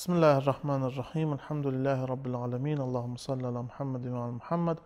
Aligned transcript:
بسم 0.00 0.12
الله 0.12 0.38
الرحمن 0.38 0.84
الرحيم 0.84 1.32
الحمد 1.32 1.66
لله 1.66 2.04
رب 2.04 2.26
العالمين 2.26 2.80
اللهم 2.80 3.16
صل 3.16 3.44
على 3.44 3.62
محمد 3.62 4.06
وعلى 4.06 4.32
محمد 4.32 4.78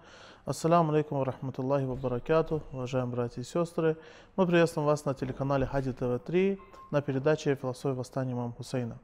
Ассаламу 0.45 0.91
алейкум 0.91 1.19
ва 1.19 1.25
рахматуллахи 1.25 1.85
ва 1.85 1.95
баракату, 1.95 2.63
уважаемые 2.73 3.13
братья 3.13 3.41
и 3.41 3.45
сестры. 3.45 3.97
Мы 4.35 4.45
приветствуем 4.45 4.87
вас 4.87 5.05
на 5.05 5.15
телеканале 5.15 5.67
Хади 5.67 5.93
ТВ-3 5.93 6.59
на 6.91 7.01
передаче 7.01 7.55
«Философия 7.55 7.95
восстания 7.95 8.33
имама 8.33 8.55
Хусейна». 8.55 8.99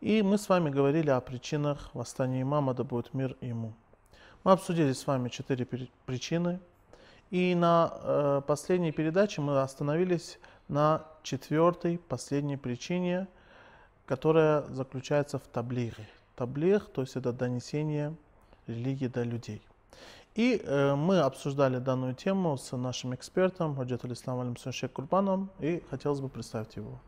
И 0.00 0.20
мы 0.22 0.36
с 0.36 0.48
вами 0.48 0.68
говорили 0.68 1.10
о 1.10 1.20
причинах 1.20 1.90
восстания 1.94 2.42
имама, 2.42 2.74
да 2.74 2.82
будет 2.82 3.14
мир 3.14 3.36
ему. 3.40 3.74
Мы 4.42 4.50
обсудили 4.50 4.92
с 4.92 5.06
вами 5.06 5.28
четыре 5.28 5.64
причины. 6.06 6.58
И 7.30 7.54
на 7.54 7.92
э, 8.02 8.42
последней 8.48 8.90
передаче 8.90 9.42
мы 9.42 9.60
остановились 9.60 10.40
на 10.66 11.04
четвертой, 11.22 11.98
последней 12.08 12.56
причине, 12.56 13.28
которая 14.05 14.63
заключается 14.63 15.39
в 15.39 15.43
таблиге. 15.43 16.07
Таблиг, 16.35 16.85
то 16.85 17.01
есть 17.01 17.15
это 17.15 17.31
донесение 17.31 18.15
религии 18.67 19.07
до 19.07 19.23
людей. 19.23 19.61
И 20.35 20.61
э, 20.63 20.95
мы 20.95 21.19
обсуждали 21.19 21.77
данную 21.77 22.15
тему 22.15 22.57
с 22.57 22.75
нашим 22.75 23.13
экспертом, 23.13 23.75
Хаджатул 23.75 24.11
Ислам 24.13 24.39
Алимсун 24.39 24.71
Шейх 24.71 24.91
Курбаном, 24.91 25.51
и 25.59 25.83
хотелось 25.91 26.21
бы 26.21 26.29
представить 26.29 26.75
его. 26.75 26.99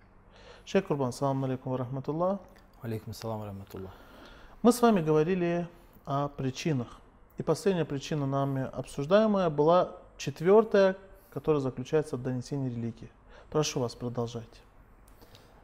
Шейх 0.65 0.85
Курбан, 0.85 1.11
салам 1.11 1.43
алейкум 1.43 1.71
ва 1.71 1.79
рахматуллах. 1.79 2.39
Алейкум 2.81 3.13
салам 3.13 3.43
рахматуллах. 3.43 3.91
Мы 4.61 4.71
с 4.71 4.81
вами 4.81 5.02
говорили 5.02 5.67
о 6.05 6.27
причинах. 6.27 6.99
И 7.37 7.43
последняя 7.43 7.85
причина 7.85 8.27
нами 8.27 8.69
обсуждаемая 8.71 9.49
была 9.49 9.91
четвертая, 10.17 10.95
которая 11.31 11.61
заключается 11.61 12.17
в 12.17 12.21
донесении 12.21 12.69
религии. 12.69 13.09
Прошу 13.49 13.80
вас, 13.80 13.95
продолжайте. 13.95 14.64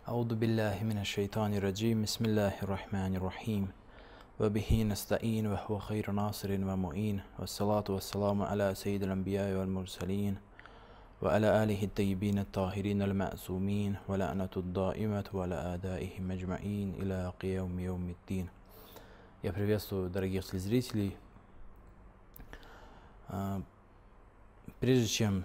أعوذ 0.08 0.34
بالله 0.34 0.84
من 0.84 0.98
الشيطان 0.98 1.54
الرجيم 1.54 2.02
بسم 2.02 2.24
الله 2.24 2.62
الرحمن 2.62 3.16
الرحيم 3.16 3.68
وبه 4.40 4.82
نستعين 4.82 5.46
وهو 5.46 5.78
خير 5.78 6.10
ناصر 6.10 6.50
ومعين 6.52 7.20
والصلاة 7.38 7.84
والسلام 7.88 8.42
على 8.42 8.74
سيد 8.74 9.02
الأنبياء 9.02 9.58
والمرسلين 9.58 10.34
وعلى 11.22 11.62
آله 11.62 11.84
الطيبين 11.84 12.38
الطاهرين 12.38 13.02
المعصومين 13.02 13.96
ولعنة 14.08 14.54
الدائمة 14.56 15.24
وعلى 15.34 15.54
آدائهم 15.74 16.30
أجمعين 16.30 16.94
إلى 17.02 17.32
قيوم 17.40 17.80
يوم 17.80 18.04
الدين 18.10 18.48
Я 19.42 19.52
приветствую 19.52 20.10
дорогих 20.10 20.44
телезрителей. 20.44 21.16
Прежде 24.80 25.06
чем 25.06 25.44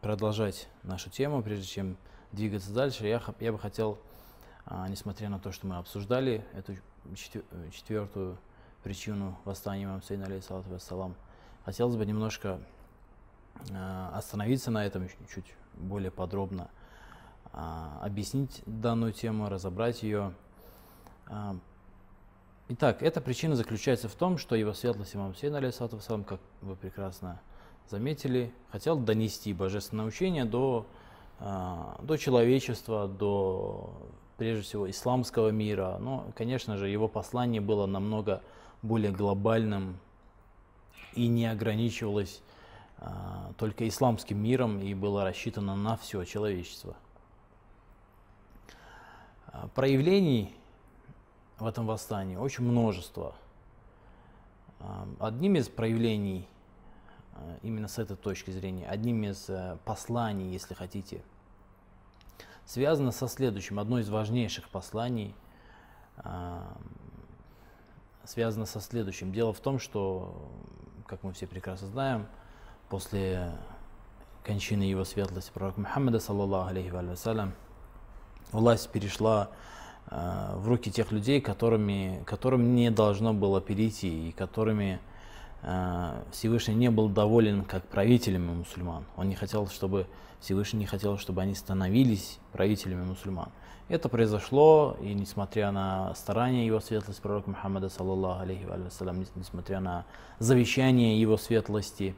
продолжать 0.00 0.68
нашу 0.82 1.10
тему, 1.10 1.42
прежде 1.42 1.66
чем 1.66 1.96
двигаться 2.31 2.71
дальше, 2.73 3.07
я, 3.07 3.21
я 3.39 3.51
бы 3.51 3.59
хотел, 3.59 3.97
несмотря 4.89 5.29
на 5.29 5.39
то, 5.39 5.51
что 5.51 5.67
мы 5.67 5.77
обсуждали 5.77 6.43
эту 6.53 6.75
четвертую 7.71 8.37
причину 8.83 9.37
восстания 9.45 9.85
имама 9.85 10.01
Сейна, 10.01 10.25
алейхиссалату 10.25 10.69
вассалам. 10.69 11.15
Хотелось 11.65 11.95
бы 11.95 12.05
немножко 12.05 12.61
э, 13.69 14.09
остановиться 14.13 14.71
на 14.71 14.85
этом 14.85 15.09
чуть 15.33 15.53
более 15.75 16.11
подробно, 16.11 16.69
э, 17.51 17.57
объяснить 18.01 18.61
данную 18.65 19.11
тему, 19.11 19.49
разобрать 19.49 20.03
ее. 20.03 20.33
Итак, 22.69 23.01
эта 23.01 23.19
причина 23.21 23.55
заключается 23.55 24.09
в 24.09 24.15
том, 24.15 24.37
что 24.37 24.55
его 24.55 24.73
светлость 24.73 25.15
имам 25.15 25.35
Сейн, 25.35 25.55
алейхиссалату 25.55 25.97
вассалам, 25.97 26.23
как 26.23 26.39
вы 26.61 26.75
прекрасно 26.75 27.41
заметили, 27.89 28.53
хотел 28.71 28.97
донести 28.97 29.53
божественное 29.53 30.05
учение 30.05 30.45
до, 30.45 30.87
до 31.39 32.17
человечества, 32.17 33.07
до 33.07 33.93
прежде 34.37 34.63
всего 34.63 34.89
исламского 34.89 35.49
мира, 35.49 35.97
но, 35.99 36.27
конечно 36.35 36.77
же, 36.77 36.87
его 36.87 37.07
послание 37.07 37.61
было 37.61 37.85
намного 37.85 38.41
более 38.81 39.11
глобальным 39.11 39.97
и 41.13 41.27
не 41.27 41.47
ограничивалось 41.47 42.41
а, 42.99 43.51
только 43.57 43.87
исламским 43.87 44.41
миром 44.41 44.79
и 44.79 44.93
было 44.93 45.23
рассчитано 45.23 45.75
на 45.75 45.97
все 45.97 46.23
человечество. 46.23 46.95
А, 49.47 49.67
проявлений 49.73 50.55
в 51.59 51.65
этом 51.65 51.87
восстании 51.87 52.35
очень 52.35 52.63
множество. 52.63 53.35
А, 54.79 55.07
одним 55.19 55.55
из 55.55 55.67
проявлений, 55.69 56.47
а, 56.47 56.56
именно 57.61 57.87
с 57.87 57.97
этой 57.99 58.15
точки 58.15 58.51
зрения, 58.51 58.87
одним 58.87 59.23
из 59.23 59.49
а, 59.49 59.77
посланий, 59.85 60.51
если 60.51 60.73
хотите, 60.73 61.21
связано 62.65 63.11
со 63.11 63.27
следующим. 63.27 63.79
Одно 63.79 63.99
из 63.99 64.09
важнейших 64.09 64.69
посланий 64.69 65.33
э, 66.17 66.61
связано 68.25 68.65
со 68.65 68.81
следующим. 68.81 69.31
Дело 69.31 69.53
в 69.53 69.59
том, 69.59 69.79
что, 69.79 70.51
как 71.05 71.23
мы 71.23 71.31
все 71.31 71.47
прекрасно 71.47 71.87
знаем, 71.87 72.27
после 72.89 73.53
кончины 74.43 74.83
его 74.83 75.05
светлости 75.05 75.51
пророка 75.53 75.79
Мухаммада, 75.79 76.19
саллаллаху 76.19 76.69
алейхи 76.69 76.89
вассалям, 76.89 77.53
власть 78.51 78.89
перешла 78.89 79.49
э, 80.09 80.51
в 80.55 80.67
руки 80.67 80.91
тех 80.91 81.13
людей, 81.13 81.39
которыми, 81.39 82.21
которым 82.25 82.75
не 82.75 82.91
должно 82.91 83.33
было 83.33 83.61
перейти 83.61 84.29
и 84.29 84.31
которыми 84.33 84.95
э, 84.95 85.16
Всевышний 86.31 86.75
не 86.75 86.91
был 86.91 87.09
доволен 87.09 87.63
как 87.63 87.83
правителями 87.87 88.53
мусульман. 88.53 89.05
Он 89.15 89.27
не 89.27 89.35
хотел, 89.35 89.67
чтобы 89.67 90.07
Всевышний 90.39 90.79
не 90.79 90.85
хотел, 90.85 91.17
чтобы 91.17 91.41
они 91.41 91.55
становились 91.55 92.39
правителями 92.53 93.03
мусульман. 93.03 93.49
Это 93.89 94.09
произошло, 94.09 94.97
и 95.01 95.13
несмотря 95.13 95.71
на 95.71 96.13
старания 96.13 96.65
его 96.65 96.81
светлости 96.81 97.21
пророка 97.21 97.49
Мухаммада, 97.49 97.87
саллаллаху 97.87 98.41
алейхи 98.41 98.65
вассалям, 98.65 99.25
несмотря 99.35 99.79
на 99.79 100.05
завещание 100.39 101.19
его 101.19 101.37
светлости, 101.37 102.13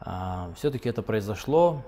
а, 0.00 0.50
все-таки 0.56 0.88
это 0.88 1.02
произошло, 1.02 1.82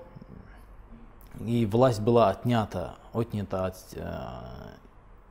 и 1.41 1.65
власть 1.65 1.99
была 1.99 2.29
отнята, 2.29 2.95
отнята 3.11 3.65
от, 3.65 3.75
а, 3.97 4.71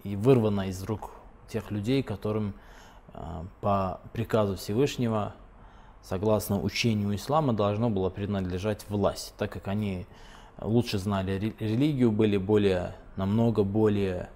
и 0.02 0.14
вырвана 0.14 0.68
из 0.68 0.82
рук 0.82 1.12
тех 1.48 1.70
людей, 1.70 2.02
которым 2.02 2.52
а, 2.52 2.74
по 3.60 4.00
приказу 4.12 4.56
Всевышнего 4.56 5.34
согласно 6.04 6.60
учению 6.60 7.14
ислама, 7.14 7.52
должно 7.52 7.90
было 7.90 8.10
принадлежать 8.10 8.84
власть, 8.88 9.34
так 9.38 9.50
как 9.52 9.68
они 9.68 10.06
лучше 10.60 10.98
знали 10.98 11.54
религию, 11.58 12.12
были 12.12 12.36
более, 12.36 12.94
намного 13.16 13.64
более 13.64 14.28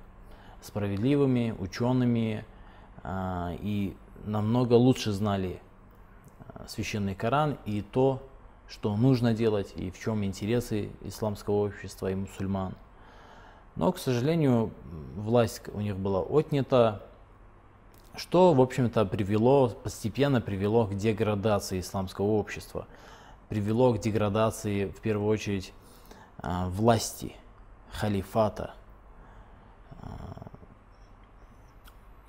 справедливыми, 0.62 1.55
учеными 1.59 2.44
а, 3.03 3.55
и 3.61 3.94
намного 4.25 4.75
лучше 4.75 5.12
знали 5.12 5.61
а, 6.49 6.67
священный 6.67 7.15
Коран 7.15 7.59
и 7.67 7.82
то, 7.82 8.23
что 8.69 8.97
нужно 8.97 9.35
делать 9.35 9.73
и 9.76 9.91
в 9.91 9.99
чем 9.99 10.25
интересы 10.25 10.91
исламского 11.03 11.67
общества 11.67 12.11
и 12.11 12.15
мусульман. 12.15 12.75
Но, 13.76 13.93
к 13.93 13.99
сожалению, 13.99 14.73
власть 15.15 15.62
у 15.73 15.81
них 15.81 15.97
была 15.97 16.20
отнята, 16.20 17.03
что, 18.19 18.53
в 18.53 18.61
общем-то, 18.61 19.05
привело, 19.05 19.69
постепенно 19.69 20.41
привело 20.41 20.87
к 20.87 20.94
деградации 20.94 21.81
исламского 21.81 22.26
общества, 22.26 22.87
привело 23.49 23.94
к 23.94 24.00
деградации, 24.00 24.87
в 24.87 25.00
первую 25.00 25.29
очередь, 25.29 25.73
а, 26.38 26.69
власти, 26.69 27.37
халифата. 27.93 28.75
А, 30.03 30.49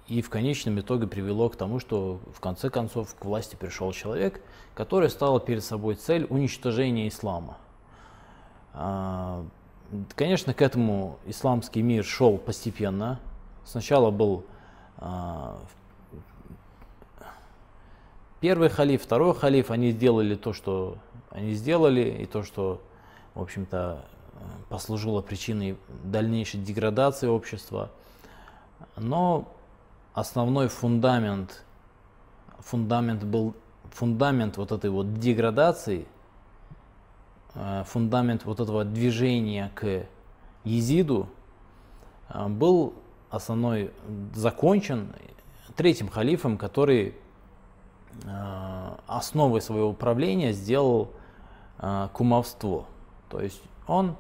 и 0.08 0.22
в 0.22 0.30
конечном 0.30 0.80
итоге 0.80 1.08
привело 1.08 1.50
к 1.50 1.56
тому, 1.56 1.80
что 1.80 2.20
в 2.36 2.40
конце 2.40 2.70
концов 2.70 3.16
к 3.16 3.26
власти 3.26 3.56
пришел 3.56 3.92
человек, 3.92 4.42
который 4.76 5.10
стал 5.10 5.40
перед 5.40 5.64
собой 5.64 5.96
цель 5.96 6.26
уничтожения 6.30 7.08
ислама. 7.08 7.58
А, 8.74 9.44
конечно, 10.16 10.54
к 10.54 10.62
этому 10.62 11.18
исламский 11.26 11.82
мир 11.82 12.06
шел 12.06 12.38
постепенно. 12.38 13.20
Сначала 13.66 14.12
был 14.12 14.46
первый 18.40 18.70
халиф, 18.70 19.04
второй 19.04 19.36
халиф, 19.36 19.72
они 19.72 19.92
сделали 19.92 20.36
то, 20.36 20.54
что 20.54 20.98
они 21.30 21.54
сделали, 21.54 22.02
и 22.22 22.26
то, 22.26 22.44
что, 22.44 22.82
в 23.36 23.42
общем-то, 23.42 24.04
послужило 24.70 25.22
причиной 25.22 25.78
дальнейшей 26.04 26.60
деградации 26.60 27.28
общества. 27.28 27.92
Но 28.98 29.52
основной 30.14 30.68
фундамент, 30.68 31.64
фундамент 32.60 33.24
был, 33.24 33.56
фундамент 33.92 34.58
вот 34.58 34.72
этой 34.72 34.90
вот 34.90 35.16
деградации, 35.16 36.08
э, 37.56 37.84
фундамент 37.86 38.46
вот 38.46 38.60
этого 38.60 38.86
движения 38.86 39.72
к 39.76 40.06
Езиду 40.64 41.30
э, 42.30 42.48
был 42.48 42.94
основной 43.30 43.92
закончен 44.34 45.14
третьим 45.76 46.10
халифом, 46.10 46.58
который 46.58 47.16
основой 49.08 49.62
своего 49.62 49.90
управления 49.90 50.52
сделал 50.54 51.12
э, 51.80 52.10
кумовство. 52.14 52.86
То 53.30 53.42
есть 53.42 53.62
он 53.88 54.16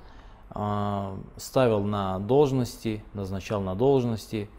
э, 0.53 1.18
ставил 1.38 1.81
на 1.81 2.19
должности, 2.19 3.03
назначал 3.13 3.62
на 3.62 3.75
должности 3.75 4.50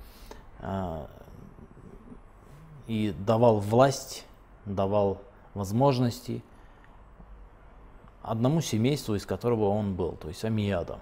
и 2.86 3.14
давал 3.24 3.60
власть, 3.60 4.26
давал 4.66 5.22
возможности 5.54 6.42
одному 8.22 8.60
семейству, 8.60 9.14
из 9.14 9.24
которого 9.24 9.68
он 9.68 9.94
был, 9.94 10.12
то 10.12 10.28
есть 10.28 10.44
Амиядам. 10.44 11.00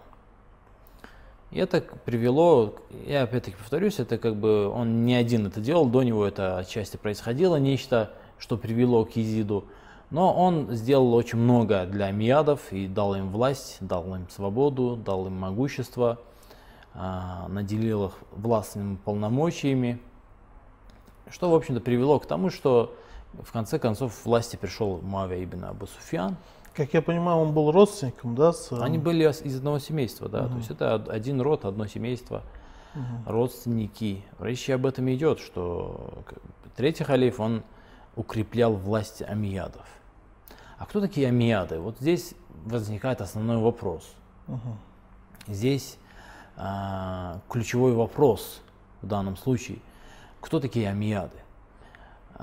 И 1.51 1.59
это 1.59 1.81
привело, 1.81 2.75
я 3.07 3.23
опять-таки 3.23 3.57
повторюсь, 3.57 3.99
это 3.99 4.19
как 4.19 4.37
бы 4.37 4.69
он 4.69 5.07
не 5.07 5.15
один 5.15 5.47
это 5.47 5.61
делал, 5.61 5.87
до 5.87 6.03
него 6.03 6.27
это 6.27 6.59
отчасти 6.59 6.99
происходило, 6.99 7.57
нечто, 7.57 8.13
что 8.39 8.57
привело 8.57 9.05
к 9.05 9.17
Изиду. 9.17 9.65
Но 10.11 10.33
он 10.33 10.71
сделал 10.73 11.13
очень 11.15 11.39
много 11.39 11.85
для 11.85 12.11
миадов 12.11 12.73
и 12.73 12.87
дал 12.87 13.15
им 13.15 13.31
власть, 13.31 13.77
дал 13.81 14.15
им 14.15 14.29
свободу, 14.31 14.97
дал 14.97 15.27
им 15.27 15.35
могущество, 15.35 16.19
а, 16.95 17.47
наделил 17.49 18.07
их 18.07 18.13
властными 18.33 18.97
полномочиями, 18.97 20.01
что, 21.31 21.51
в 21.51 21.55
общем-то, 21.55 21.81
привело 21.81 22.19
к 22.19 22.27
тому, 22.27 22.49
что 22.49 22.95
в 23.35 23.53
конце 23.53 23.79
концов 23.79 24.15
в 24.15 24.25
власти 24.25 24.57
пришел 24.57 24.99
Муавия 25.03 25.45
ибн 25.45 25.65
Абу 25.65 25.87
Суфьян. 25.87 26.37
Как 26.75 26.95
я 26.95 27.03
понимаю, 27.03 27.39
он 27.39 27.53
был 27.53 27.71
родственником, 27.73 28.35
да? 28.35 28.53
С... 28.53 28.73
Они 28.73 28.99
были 28.99 29.25
из 29.29 29.57
одного 29.57 29.79
семейства, 29.79 30.29
да. 30.29 30.45
Угу. 30.45 30.49
То 30.49 30.57
есть 30.57 30.71
это 30.71 30.95
один 30.95 31.41
род, 31.41 31.65
одно 31.65 31.87
семейство, 31.87 32.43
угу. 32.95 33.33
родственники. 33.33 34.25
Речь 34.39 34.71
об 34.71 34.87
этом 34.87 35.13
идет, 35.13 35.41
что 35.41 36.25
третий 36.77 37.05
халиф, 37.05 37.41
он 37.41 37.63
укреплял 38.19 38.75
власть 38.75 39.23
амиядов. 39.23 39.87
А 40.77 40.87
кто 40.87 41.01
такие 41.01 41.29
амияды? 41.29 41.79
Вот 41.79 41.99
здесь 42.01 42.35
возникает 42.65 43.21
основной 43.21 43.59
вопрос. 43.59 44.13
Угу. 44.49 44.77
Здесь 45.47 45.99
а, 46.57 47.41
ключевой 47.49 47.95
вопрос 47.95 48.61
в 49.03 49.07
данном 49.07 49.37
случае. 49.37 49.79
Кто 50.41 50.59
такие 50.59 50.89
амияды? 50.91 51.37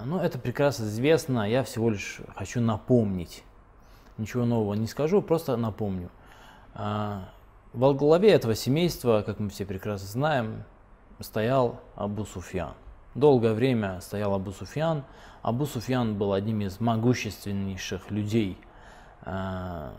Ну, 0.05 0.19
это 0.19 0.39
прекрасно 0.39 0.85
известно, 0.85 1.49
я 1.49 1.63
всего 1.63 1.89
лишь 1.89 2.21
хочу 2.35 2.61
напомнить. 2.61 3.43
Ничего 4.17 4.45
нового 4.45 4.73
не 4.73 4.87
скажу, 4.87 5.21
просто 5.21 5.57
напомню. 5.57 6.09
А, 6.73 7.29
во 7.73 7.93
главе 7.93 8.31
этого 8.31 8.55
семейства, 8.55 9.23
как 9.25 9.39
мы 9.39 9.49
все 9.49 9.65
прекрасно 9.65 10.07
знаем, 10.07 10.63
стоял 11.19 11.81
Абу 11.95 12.23
Суфьян. 12.25 12.73
Долгое 13.15 13.53
время 13.53 14.01
стоял 14.01 14.33
Абу 14.33 14.51
Суфьян. 14.51 15.03
Абу 15.41 15.65
Суфьян 15.65 16.17
был 16.17 16.33
одним 16.33 16.61
из 16.61 16.81
могущественнейших 16.81 18.11
людей 18.11 18.57
э, 19.25 19.89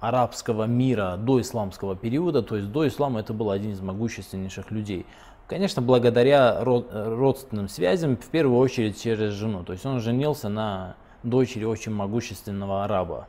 арабского 0.00 0.64
мира 0.64 1.16
до 1.16 1.40
исламского 1.40 1.96
периода, 1.96 2.42
то 2.42 2.56
есть 2.56 2.70
до 2.70 2.86
ислама 2.86 3.20
это 3.20 3.32
был 3.32 3.50
один 3.50 3.72
из 3.72 3.80
могущественнейших 3.80 4.70
людей. 4.70 5.06
Конечно, 5.46 5.80
благодаря 5.80 6.62
родственным 6.62 7.68
связям, 7.68 8.16
в 8.16 8.28
первую 8.28 8.58
очередь 8.58 9.00
через 9.00 9.32
жену. 9.32 9.64
То 9.64 9.72
есть 9.72 9.86
он 9.86 10.00
женился 10.00 10.48
на 10.48 10.96
дочери 11.22 11.64
очень 11.64 11.92
могущественного 11.92 12.84
араба, 12.84 13.28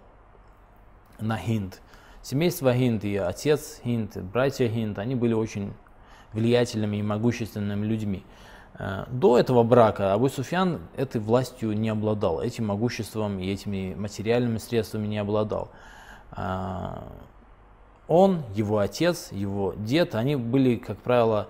на 1.20 1.38
Хинд. 1.38 1.82
Семейство 2.22 2.74
Хинд 2.74 3.06
и 3.06 3.16
отец 3.16 3.80
Хинд, 3.84 4.18
братья 4.18 4.68
Хинд, 4.68 5.00
они 5.00 5.16
были 5.16 5.34
очень 5.34 5.74
влиятельными 6.34 6.98
и 6.98 7.02
могущественными 7.02 7.86
людьми. 7.86 8.24
Э, 8.78 9.06
до 9.10 9.38
этого 9.38 9.64
брака 9.64 10.14
Абу 10.14 10.30
Суфьян 10.30 10.82
этой 10.96 11.22
властью 11.22 11.78
не 11.78 11.90
обладал, 11.90 12.42
этим 12.42 12.68
могуществом 12.68 13.40
и 13.40 13.52
этими 13.52 13.94
материальными 13.96 14.58
средствами 14.58 15.08
не 15.08 15.18
обладал. 15.18 15.70
Э, 16.36 16.98
он, 18.08 18.44
его 18.54 18.80
отец, 18.80 19.32
его 19.32 19.74
дед, 19.78 20.14
они 20.16 20.36
были, 20.36 20.76
как 20.76 20.98
правило, 20.98 21.48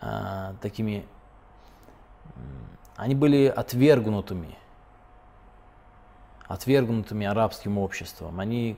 э, 0.00 0.54
такими, 0.62 1.04
они 2.96 3.14
были 3.14 3.46
отвергнутыми, 3.46 4.56
отвергнутыми 6.46 7.26
арабским 7.26 7.76
обществом. 7.78 8.40
Они 8.40 8.76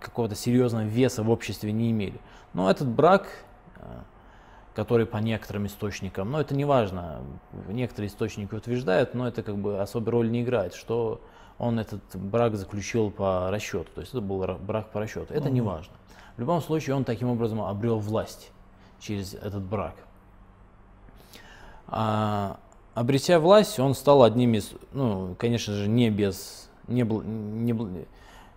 какого-то 0.00 0.34
серьезного 0.34 0.84
веса 0.84 1.22
в 1.22 1.30
обществе 1.30 1.72
не 1.72 1.90
имели. 1.90 2.20
Но 2.52 2.70
этот 2.70 2.88
брак 2.88 3.26
который 4.80 5.04
по 5.04 5.18
некоторым 5.18 5.66
источникам, 5.66 6.30
но 6.30 6.40
это 6.40 6.54
не 6.54 6.64
важно, 6.64 7.20
некоторые 7.68 8.08
источники 8.08 8.54
утверждают, 8.54 9.12
но 9.12 9.28
это 9.28 9.42
как 9.42 9.58
бы 9.58 9.78
особой 9.78 10.08
роли 10.08 10.28
не 10.30 10.40
играет, 10.40 10.72
что 10.72 11.20
он 11.58 11.78
этот 11.78 12.00
брак 12.14 12.56
заключил 12.56 13.10
по 13.10 13.50
расчету, 13.50 13.90
то 13.94 14.00
есть 14.00 14.14
это 14.14 14.22
был 14.22 14.42
брак 14.58 14.88
по 14.88 14.98
расчету, 15.00 15.34
это 15.34 15.48
угу. 15.48 15.54
не 15.54 15.60
важно. 15.60 15.92
В 16.38 16.40
любом 16.40 16.62
случае 16.62 16.96
он 16.96 17.04
таким 17.04 17.28
образом 17.28 17.60
обрел 17.60 17.98
власть 17.98 18.52
через 19.00 19.34
этот 19.34 19.62
брак. 19.62 19.96
А, 21.86 22.58
обретя 22.94 23.38
власть, 23.38 23.78
он 23.78 23.94
стал 23.94 24.22
одним 24.22 24.54
из, 24.54 24.72
ну, 24.94 25.34
конечно 25.38 25.74
же, 25.74 25.88
не 25.88 26.08
без, 26.08 26.70
не, 26.88 27.02
не, 27.02 28.06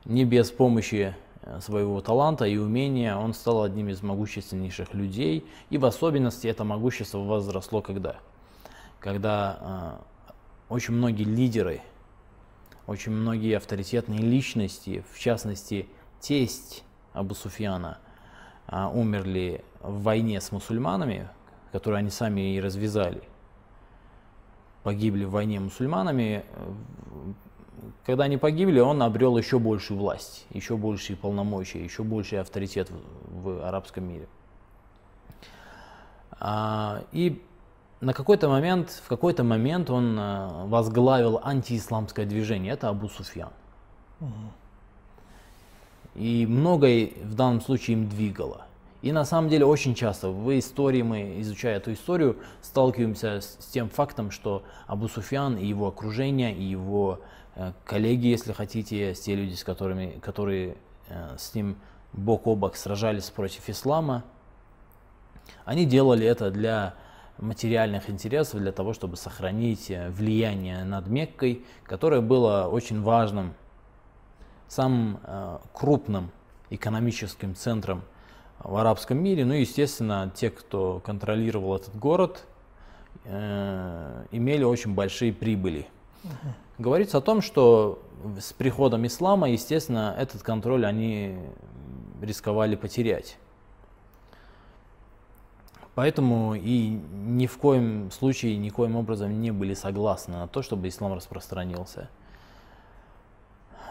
не 0.06 0.24
без 0.24 0.52
помощи 0.52 1.18
своего 1.60 2.02
таланта 2.02 2.46
и 2.46 2.58
умения 2.58 3.16
он 3.16 3.34
стал 3.34 3.64
одним 3.64 3.90
из 3.90 4.02
могущественнейших 4.02 4.94
людей. 4.94 5.46
И 5.70 5.78
в 5.78 5.86
особенности 5.86 6.48
это 6.48 6.64
могущество 6.64 7.20
возросло 7.20 7.82
когда? 7.82 8.18
Когда 9.00 10.00
э, 10.30 10.34
очень 10.70 10.94
многие 10.94 11.24
лидеры, 11.24 11.82
очень 12.88 13.12
многие 13.12 13.58
авторитетные 13.58 14.20
личности, 14.20 15.04
в 15.12 15.20
частности 15.20 15.88
тесть 16.20 16.84
Абу 17.14 17.36
Суфьяна, 17.36 17.98
э, 18.68 18.86
умерли 18.86 19.64
в 19.82 20.04
войне 20.04 20.40
с 20.40 20.52
мусульманами, 20.52 21.28
которую 21.72 22.00
они 22.00 22.10
сами 22.10 22.56
и 22.56 22.62
развязали. 22.62 23.24
Погибли 24.84 25.26
в 25.26 25.32
войне 25.32 25.60
мусульманами, 25.60 26.46
когда 28.06 28.26
они 28.26 28.38
погибли, 28.38 28.80
он 28.80 29.02
обрел 29.02 29.38
еще 29.38 29.60
большую 29.60 30.00
власть, 30.00 30.46
еще 30.52 30.78
большие 30.78 31.16
полномочия, 31.16 31.84
еще 31.84 32.04
больший 32.04 32.40
авторитет 32.40 32.90
в, 32.90 33.44
в 33.44 33.66
арабском 33.66 34.04
мире. 34.06 34.28
А, 36.40 37.04
и 37.12 37.42
на 38.02 38.14
какой-то 38.14 38.50
момент, 38.50 39.02
в 39.04 39.08
какой-то 39.08 39.44
момент 39.44 39.90
он 39.90 40.18
а, 40.20 40.66
возглавил 40.66 41.40
антиисламское 41.44 42.26
движение, 42.26 42.74
это 42.74 42.90
Абу 42.90 43.08
Суфьян. 43.08 43.52
Угу. 44.20 44.30
И 46.16 46.46
многое 46.46 47.12
в 47.24 47.34
данном 47.36 47.62
случае 47.62 47.98
им 47.98 48.10
двигало. 48.10 48.66
И 49.04 49.12
на 49.12 49.26
самом 49.26 49.50
деле 49.50 49.66
очень 49.66 49.94
часто 49.94 50.30
в 50.30 50.58
истории 50.58 51.04
мы, 51.04 51.40
изучая 51.42 51.78
эту 51.78 51.94
историю, 51.94 52.38
сталкиваемся 52.62 53.42
с, 53.42 53.58
тем 53.72 53.90
фактом, 53.90 54.32
что 54.32 54.64
Абу 54.88 55.08
Суфьян 55.08 55.58
и 55.58 55.66
его 55.68 55.88
окружение, 55.88 56.56
и 56.56 56.64
его 56.64 57.20
Э, 57.56 57.74
коллеги, 57.86 58.28
если 58.28 58.52
хотите, 58.52 59.14
те 59.14 59.36
люди, 59.36 59.54
с 59.54 59.64
которыми, 59.64 60.20
которые 60.22 60.76
э, 61.08 61.36
с 61.38 61.54
ним 61.54 61.78
бок 62.12 62.48
о 62.48 62.56
бок 62.56 62.76
сражались 62.76 63.30
против 63.30 63.70
ислама, 63.70 64.24
они 65.66 65.86
делали 65.86 66.26
это 66.26 66.52
для 66.52 66.96
материальных 67.38 68.10
интересов, 68.10 68.60
для 68.60 68.72
того, 68.72 68.94
чтобы 68.94 69.18
сохранить 69.18 69.92
э, 69.92 70.10
влияние 70.10 70.84
над 70.84 71.08
Меккой, 71.08 71.64
которое 71.84 72.22
было 72.22 72.68
очень 72.72 73.02
важным, 73.02 73.54
самым 74.68 75.20
крупным 75.72 76.32
экономическим 76.72 77.54
центром 77.54 78.02
в 78.64 78.76
арабском 78.76 79.18
мире. 79.18 79.46
Ну 79.46 79.54
и, 79.54 79.62
естественно, 79.62 80.32
те, 80.36 80.50
кто 80.50 81.02
контролировал 81.06 81.76
этот 81.76 81.96
город, 81.96 82.46
имели 83.26 84.64
очень 84.64 84.94
большие 84.94 85.32
прибыли. 85.34 85.88
Говорится 86.78 87.18
о 87.20 87.22
том, 87.22 87.42
что 87.42 88.02
с 88.40 88.54
приходом 88.54 89.06
ислама, 89.06 89.50
естественно, 89.50 90.16
этот 90.18 90.42
контроль 90.44 90.86
они 90.86 91.38
рисковали 92.22 92.76
потерять. 92.76 93.38
Поэтому 95.96 96.56
и 96.56 96.90
ни 96.90 97.46
в 97.46 97.58
коем 97.58 98.10
случае, 98.12 98.58
никоим 98.58 98.96
образом 98.96 99.40
не 99.40 99.52
были 99.52 99.76
согласны 99.76 100.38
на 100.38 100.48
то, 100.48 100.64
чтобы 100.64 100.88
ислам 100.88 101.14
распространился. 101.14 102.10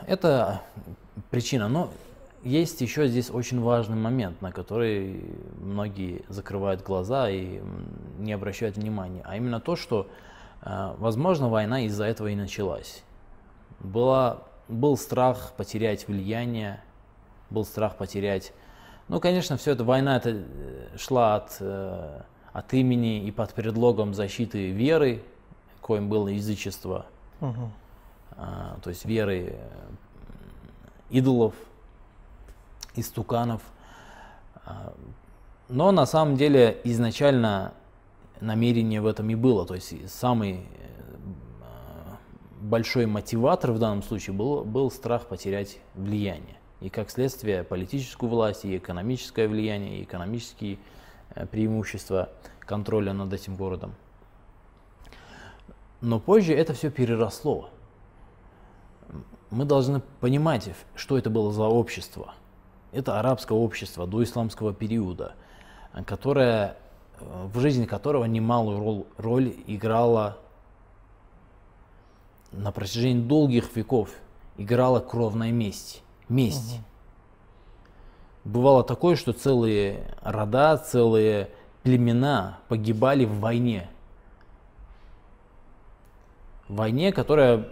Это 0.08 0.62
причина. 1.30 1.68
Но 1.68 1.90
есть 2.42 2.80
еще 2.80 3.06
здесь 3.06 3.30
очень 3.30 3.60
важный 3.60 3.96
момент, 3.96 4.42
на 4.42 4.52
который 4.52 5.24
многие 5.60 6.24
закрывают 6.28 6.82
глаза 6.82 7.30
и 7.30 7.60
не 8.18 8.32
обращают 8.32 8.76
внимания. 8.76 9.22
А 9.24 9.36
именно 9.36 9.60
то, 9.60 9.76
что 9.76 10.08
а, 10.62 10.94
возможно, 10.98 11.48
война 11.48 11.80
из-за 11.86 12.04
этого 12.04 12.28
и 12.28 12.36
началась. 12.36 13.02
Была, 13.80 14.44
был 14.68 14.96
страх 14.96 15.52
потерять 15.56 16.06
влияние, 16.06 16.80
был 17.50 17.64
страх 17.64 17.96
потерять... 17.96 18.52
Ну, 19.08 19.20
конечно, 19.20 19.56
все 19.56 19.72
это, 19.72 19.84
война 19.84 20.16
это 20.16 20.30
э, 20.30 20.96
шла 20.96 21.36
от, 21.36 21.56
э, 21.58 22.22
от 22.52 22.72
имени 22.72 23.24
и 23.24 23.32
под 23.32 23.52
предлогом 23.52 24.14
защиты 24.14 24.70
веры, 24.70 25.22
коим 25.80 26.08
было 26.08 26.28
язычество, 26.28 27.06
угу. 27.40 27.72
то 28.36 28.88
есть 28.88 29.04
веры 29.04 29.56
э, 29.56 29.70
идолов, 31.10 31.54
истуканов. 32.94 33.62
А, 34.64 34.92
но 35.68 35.92
на 35.92 36.06
самом 36.06 36.36
деле 36.36 36.80
изначально 36.84 37.72
намерение 38.40 39.00
в 39.00 39.06
этом 39.06 39.30
и 39.30 39.34
было. 39.34 39.66
То 39.66 39.74
есть 39.74 40.10
самый 40.10 40.60
э, 40.60 40.62
большой 42.60 43.06
мотиватор 43.06 43.72
в 43.72 43.78
данном 43.78 44.02
случае 44.02 44.34
был, 44.34 44.64
был 44.64 44.90
страх 44.90 45.26
потерять 45.26 45.78
влияние. 45.94 46.56
И 46.80 46.88
как 46.88 47.10
следствие 47.10 47.62
политическую 47.62 48.28
власть, 48.28 48.64
и 48.64 48.76
экономическое 48.76 49.46
влияние, 49.48 50.00
и 50.00 50.02
экономические 50.02 50.78
э, 51.34 51.46
преимущества 51.46 52.28
контроля 52.60 53.12
над 53.12 53.32
этим 53.32 53.56
городом. 53.56 53.94
Но 56.00 56.18
позже 56.18 56.52
это 56.52 56.74
все 56.74 56.90
переросло. 56.90 57.70
Мы 59.50 59.64
должны 59.64 60.00
понимать, 60.20 60.70
что 60.96 61.16
это 61.16 61.30
было 61.30 61.52
за 61.52 61.64
общество. 61.64 62.34
Это 62.92 63.18
арабское 63.18 63.56
общество 63.56 64.06
до 64.06 64.22
исламского 64.22 64.72
периода, 64.72 65.34
которое, 66.06 66.76
э, 67.18 67.48
в 67.52 67.58
жизни 67.58 67.86
которого 67.86 68.24
немалую 68.26 68.78
роль, 68.78 69.04
роль 69.16 69.56
играла 69.66 70.38
на 72.52 72.70
протяжении 72.70 73.22
долгих 73.22 73.74
веков, 73.74 74.10
играла 74.58 75.00
кровная 75.00 75.50
месть. 75.50 76.02
Месть. 76.28 76.74
Угу. 76.74 78.52
Бывало 78.52 78.84
такое, 78.84 79.16
что 79.16 79.32
целые 79.32 80.14
рода, 80.22 80.76
целые 80.76 81.50
племена 81.82 82.58
погибали 82.68 83.24
в 83.24 83.40
войне 83.40 83.88
войне, 86.72 87.12
которая, 87.12 87.58
э, 87.58 87.64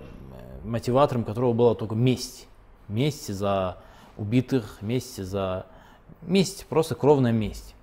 мотиватором 0.64 1.24
которого 1.24 1.52
была 1.52 1.74
только 1.74 1.94
месть. 1.94 2.46
Месть 2.88 3.32
за 3.32 3.78
убитых, 4.20 4.78
месть 4.80 5.22
за... 5.22 5.66
Месть, 6.22 6.66
просто 6.66 6.94
кровная 6.94 7.32
месть. 7.32 7.74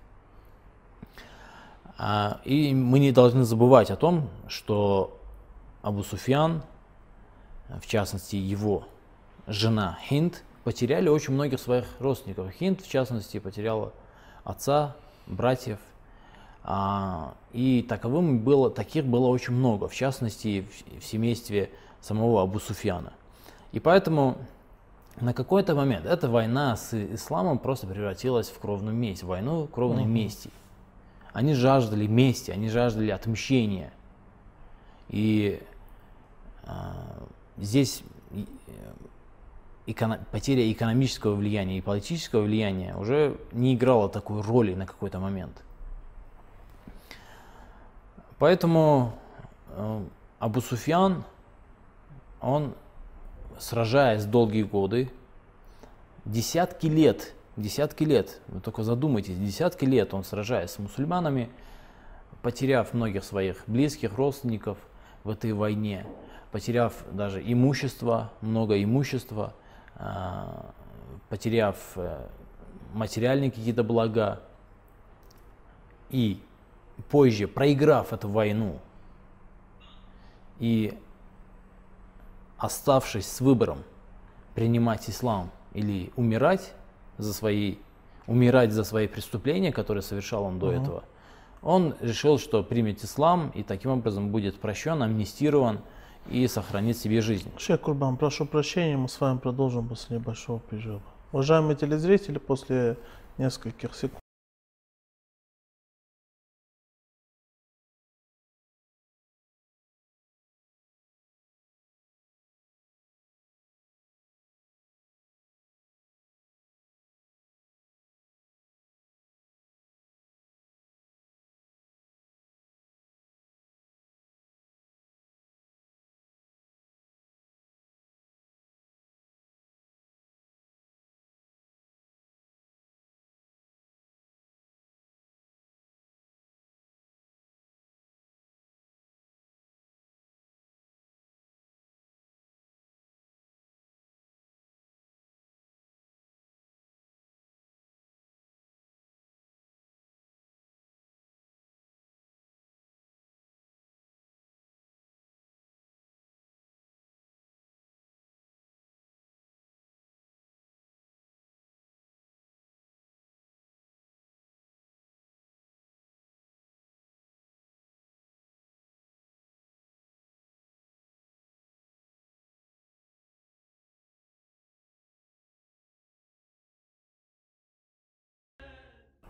А, 1.97 2.39
и 2.45 2.73
мы 2.73 2.99
не 2.99 3.11
должны 3.11 3.43
забывать 3.43 3.89
о 3.89 3.95
том, 3.95 4.29
что 4.47 5.19
Абу 5.81 6.03
Суфьян, 6.03 6.61
в 7.67 7.87
частности 7.87 8.35
его 8.35 8.87
жена 9.47 9.97
Хинд, 10.07 10.43
потеряли 10.63 11.09
очень 11.09 11.33
многих 11.33 11.59
своих 11.59 11.85
родственников. 11.99 12.51
Хинд, 12.51 12.81
в 12.81 12.89
частности, 12.89 13.39
потеряла 13.39 13.91
отца, 14.43 14.95
братьев– 15.25 15.79
а, 16.69 17.33
и 17.53 17.81
таковым 17.81 18.39
было, 18.39 18.69
таких 18.69 19.05
было 19.05 19.27
очень 19.27 19.53
много, 19.53 19.87
в 19.87 19.95
частности 19.95 20.67
в, 20.99 21.01
семействе 21.01 21.69
самого 22.01 22.41
Абу 22.41 22.59
Суфьяна. 22.59 23.13
И 23.71 23.79
поэтому 23.79 24.37
на 25.19 25.33
какой-то 25.33 25.75
момент 25.75 26.05
эта 26.05 26.29
война 26.29 26.75
с 26.75 26.93
исламом 26.93 27.59
просто 27.59 27.87
превратилась 27.87 28.49
в 28.49 28.59
кровную 28.59 28.95
месть, 28.95 29.23
в 29.23 29.27
войну 29.27 29.67
кровной 29.67 30.03
угу. 30.03 30.11
мести. 30.11 30.51
Они 31.33 31.53
жаждали 31.53 32.07
мести, 32.07 32.51
они 32.51 32.69
жаждали 32.69 33.09
отмщения. 33.09 33.91
И 35.09 35.61
а, 36.63 37.23
здесь 37.57 38.03
эко 39.87 40.19
потеря 40.31 40.69
экономического 40.71 41.35
влияния 41.35 41.77
и 41.77 41.81
политического 41.81 42.41
влияния 42.41 42.95
уже 42.95 43.37
не 43.51 43.73
играла 43.73 44.09
такой 44.09 44.41
роли 44.41 44.73
на 44.73 44.85
какой-то 44.85 45.19
момент. 45.19 45.63
Поэтому 48.37 49.13
э, 49.69 50.05
Абу 50.39 50.61
Суфьян, 50.61 51.23
он, 52.41 52.75
сражаясь 53.59 54.25
долгие 54.25 54.63
годы, 54.63 55.11
десятки 56.25 56.87
лет, 56.87 57.33
десятки 57.55 58.03
лет, 58.03 58.39
вы 58.47 58.59
только 58.59 58.83
задумайтесь, 58.83 59.37
десятки 59.37 59.85
лет 59.85 60.13
он 60.13 60.23
сражаясь 60.23 60.71
с 60.71 60.79
мусульманами, 60.79 61.49
потеряв 62.41 62.93
многих 62.93 63.23
своих 63.23 63.63
близких 63.67 64.15
родственников 64.15 64.77
в 65.23 65.29
этой 65.29 65.53
войне, 65.53 66.05
потеряв 66.51 66.93
даже 67.11 67.41
имущество, 67.41 68.31
много 68.41 68.81
имущества, 68.81 69.53
э, 69.95 70.43
потеряв 71.29 71.77
э, 71.95 72.27
материальные 72.93 73.51
какие-то 73.51 73.83
блага. 73.83 74.41
И 76.09 76.41
позже, 77.09 77.47
проиграв 77.47 78.13
эту 78.13 78.29
войну 78.29 78.79
и 80.59 80.97
оставшись 82.57 83.27
с 83.31 83.41
выбором 83.41 83.79
принимать 84.55 85.09
ислам 85.09 85.51
или 85.73 86.11
умирать 86.15 86.73
за 87.17 87.33
свои, 87.33 87.75
умирать 88.25 88.71
за 88.71 88.83
свои 88.83 89.07
преступления, 89.07 89.71
которые 89.71 90.01
совершал 90.01 90.43
он 90.43 90.59
до 90.59 90.67
угу. 90.67 90.75
этого, 90.75 91.03
он 91.61 91.95
решил, 92.01 92.39
что 92.39 92.63
примет 92.63 93.03
ислам 93.03 93.51
и 93.53 93.63
таким 93.63 93.91
образом 93.91 94.29
будет 94.29 94.59
прощен, 94.59 95.01
амнистирован 95.01 95.79
и 96.29 96.47
сохранит 96.47 96.97
себе 96.97 97.21
жизнь. 97.21 97.51
Шейх 97.57 97.81
Курбан, 97.81 98.17
прошу 98.17 98.45
прощения, 98.45 98.97
мы 98.97 99.09
с 99.09 99.19
вами 99.19 99.37
продолжим 99.37 99.87
после 99.87 100.17
небольшого 100.17 100.59
перерыва. 100.59 101.01
Уважаемые 101.31 101.75
телезрители, 101.75 102.37
после 102.37 102.97
нескольких 103.37 103.95
секунд 103.95 104.21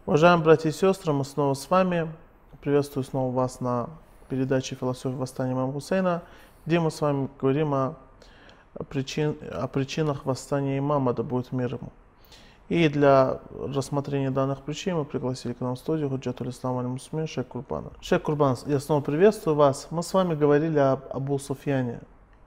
Уважаемые 0.08 0.46
братья 0.46 0.70
и 0.70 0.72
сестры, 0.72 1.12
мы 1.12 1.26
снова 1.26 1.54
с 1.54 1.70
вами. 1.70 2.10
Приветствую 2.62 3.04
снова 3.04 3.30
вас 3.30 3.60
на 3.60 3.90
передаче 4.30 4.76
«Философия 4.76 5.18
восстания 5.18 5.52
имама 5.52 5.74
Хусейна», 5.74 6.24
где 6.66 6.80
мы 6.80 6.92
с 6.92 7.02
вами 7.02 7.28
говорим 7.38 7.74
о, 7.74 7.96
причин, 8.88 9.36
о 9.52 9.68
причинах 9.68 10.26
восстания 10.26 10.78
имама, 10.78 11.12
да 11.14 11.24
будет 11.24 11.52
мир 11.52 11.74
ему. 11.76 11.92
И 12.70 12.88
для 12.88 13.42
рассмотрения 13.52 14.32
данных 14.32 14.62
причин 14.62 14.96
мы 14.96 15.04
пригласили 15.04 15.52
к 15.52 15.60
нам 15.60 15.76
в 15.76 15.78
студию 15.78 16.08
Худжатуль 16.10 16.52
Ислам 16.52 16.78
Аль 16.78 16.88
Мусмин 16.88 17.28
Шейх 17.28 17.46
Курбана. 17.46 17.90
Шейх 18.00 18.22
Курбан, 18.22 18.56
я 18.66 18.80
снова 18.80 19.02
приветствую 19.02 19.58
вас. 19.58 19.88
Мы 19.92 20.04
с 20.04 20.14
вами 20.14 20.36
говорили 20.36 20.80
об 20.80 21.02
Абу 21.12 21.38
Суфьяне, 21.38 22.00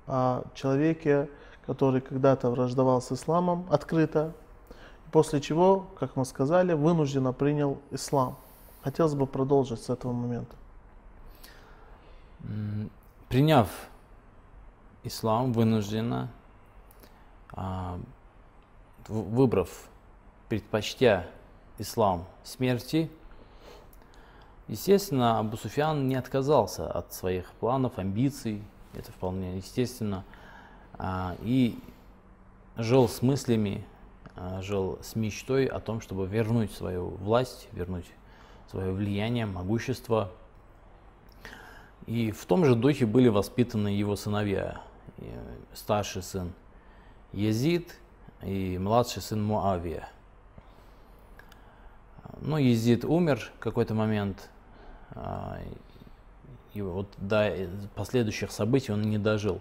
о 0.07 0.45
человеке, 0.55 1.29
который 1.67 2.01
когда-то 2.01 2.49
враждовал 2.49 3.03
с 3.03 3.13
исламом 3.13 3.67
открыто, 3.71 4.33
после 5.13 5.41
чего, 5.41 5.87
как 5.99 6.17
мы 6.17 6.25
сказали, 6.25 6.73
вынужденно 6.73 7.33
принял 7.33 7.79
ислам. 7.91 8.37
Хотелось 8.83 9.15
бы 9.15 9.27
продолжить 9.27 9.83
с 9.83 9.91
этого 9.91 10.13
момента. 10.13 10.57
Приняв 13.29 13.69
ислам 15.05 15.53
вынужденно, 15.53 16.31
а, 17.53 17.99
выбрав, 19.09 19.89
предпочтя 20.49 21.27
ислам 21.79 22.27
смерти, 22.43 23.11
естественно, 24.69 25.39
Абу 25.39 25.57
Суфиан 25.57 26.09
не 26.09 26.17
отказался 26.17 26.91
от 26.91 27.13
своих 27.13 27.51
планов, 27.53 27.99
амбиций, 27.99 28.63
это 28.95 29.13
вполне 29.13 29.57
естественно, 29.57 30.25
а, 30.95 31.37
и 31.43 31.79
жил 32.77 33.09
с 33.09 33.23
мыслями 33.23 33.87
жил 34.61 34.99
с 35.03 35.17
мечтой 35.17 35.67
о 35.67 35.81
том, 35.81 36.01
чтобы 36.01 36.27
вернуть 36.27 36.73
свою 36.73 37.09
власть, 37.09 37.69
вернуть 37.73 38.07
свое 38.71 38.93
влияние, 38.93 39.47
могущество 39.47 40.31
И 42.07 42.31
в 42.31 42.45
том 42.47 42.65
же 42.65 42.75
духе 42.75 43.07
были 43.07 43.29
воспитаны 43.29 43.89
его 43.89 44.17
сыновья. 44.17 44.81
Старший 45.75 46.23
сын 46.23 46.53
Езид 47.33 47.95
и 48.43 48.79
младший 48.79 49.23
сын 49.23 49.43
Муавия. 49.43 50.09
Ну, 52.41 52.57
Езид 52.57 53.05
умер 53.05 53.51
в 53.57 53.59
какой-то 53.59 53.95
момент, 53.95 54.49
а, 55.11 55.59
и 56.73 56.83
вот 56.83 57.09
до 57.19 57.69
последующих 57.95 58.51
событий 58.51 58.93
он 58.93 59.03
не 59.03 59.19
дожил. 59.19 59.61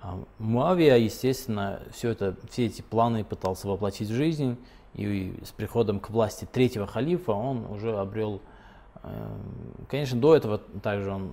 А 0.00 0.18
Муавия, 0.38 0.96
естественно, 0.96 1.80
все, 1.92 2.10
это, 2.10 2.36
все 2.50 2.66
эти 2.66 2.82
планы 2.82 3.24
пытался 3.24 3.66
воплотить 3.66 4.08
в 4.08 4.14
жизнь, 4.14 4.56
и 4.94 5.34
с 5.44 5.50
приходом 5.50 5.98
к 5.98 6.10
власти 6.10 6.46
третьего 6.50 6.86
халифа 6.86 7.32
он 7.32 7.66
уже 7.66 7.96
обрел, 7.98 8.40
э, 9.02 9.36
конечно, 9.88 10.20
до 10.20 10.36
этого 10.36 10.58
также 10.58 11.10
он 11.10 11.32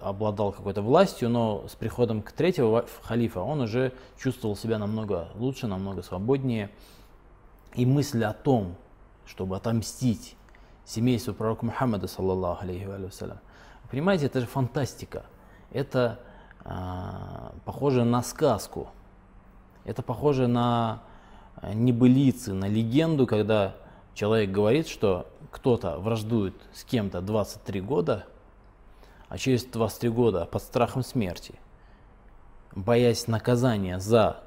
обладал 0.00 0.52
какой-то 0.52 0.80
властью, 0.80 1.28
но 1.28 1.66
с 1.68 1.74
приходом 1.74 2.22
к 2.22 2.32
третьего 2.32 2.86
халифа 3.02 3.40
он 3.40 3.60
уже 3.60 3.92
чувствовал 4.18 4.56
себя 4.56 4.78
намного 4.78 5.28
лучше, 5.34 5.66
намного 5.66 6.02
свободнее. 6.02 6.70
И 7.74 7.84
мысль 7.84 8.24
о 8.24 8.32
том, 8.32 8.74
чтобы 9.26 9.56
отомстить 9.56 10.34
семейству 10.86 11.34
пророка 11.34 11.66
Мухаммада, 11.66 12.08
саллаллаху 12.08 12.62
алейхи 12.64 12.84
вассалям, 12.84 13.38
понимаете, 13.90 14.26
это 14.26 14.40
же 14.40 14.46
фантастика. 14.46 15.26
Это 15.70 16.20
похоже 17.64 18.04
на 18.04 18.22
сказку. 18.22 18.88
Это 19.84 20.02
похоже 20.02 20.48
на 20.48 21.02
а, 21.56 21.72
небылицы, 21.72 22.52
на 22.52 22.66
легенду, 22.66 23.26
когда 23.26 23.74
человек 24.14 24.50
говорит, 24.50 24.86
что 24.86 25.26
кто-то 25.50 25.98
враждует 25.98 26.54
с 26.72 26.84
кем-то 26.84 27.20
23 27.20 27.80
года, 27.80 28.26
а 29.28 29.38
через 29.38 29.64
23 29.64 30.10
года 30.10 30.44
под 30.44 30.62
страхом 30.62 31.02
смерти, 31.02 31.54
боясь 32.74 33.28
наказания 33.28 33.98
за 33.98 34.42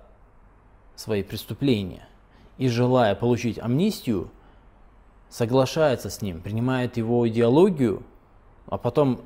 свои 0.95 1.23
преступления 1.23 2.07
и 2.57 2.67
желая 2.67 3.15
получить 3.15 3.57
амнистию, 3.57 4.29
соглашается 5.29 6.09
с 6.09 6.21
ним, 6.21 6.41
принимает 6.41 6.97
его 6.97 7.27
идеологию, 7.27 8.03
а 8.67 8.77
потом 8.77 9.21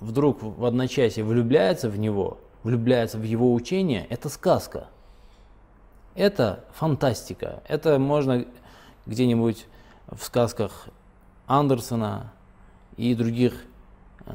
вдруг 0.00 0.42
в 0.42 0.64
одночасье 0.64 1.24
влюбляется 1.24 1.88
в 1.88 1.98
него, 1.98 2.38
влюбляется 2.62 3.18
в 3.18 3.22
его 3.22 3.52
учение, 3.52 4.06
это 4.10 4.28
сказка. 4.28 4.88
Это 6.14 6.64
фантастика. 6.74 7.62
Это 7.68 7.98
можно 7.98 8.46
где-нибудь 9.04 9.66
в 10.08 10.22
сказках 10.22 10.88
Андерсона 11.46 12.32
и 12.96 13.14
других 13.14 13.64
э, 14.24 14.34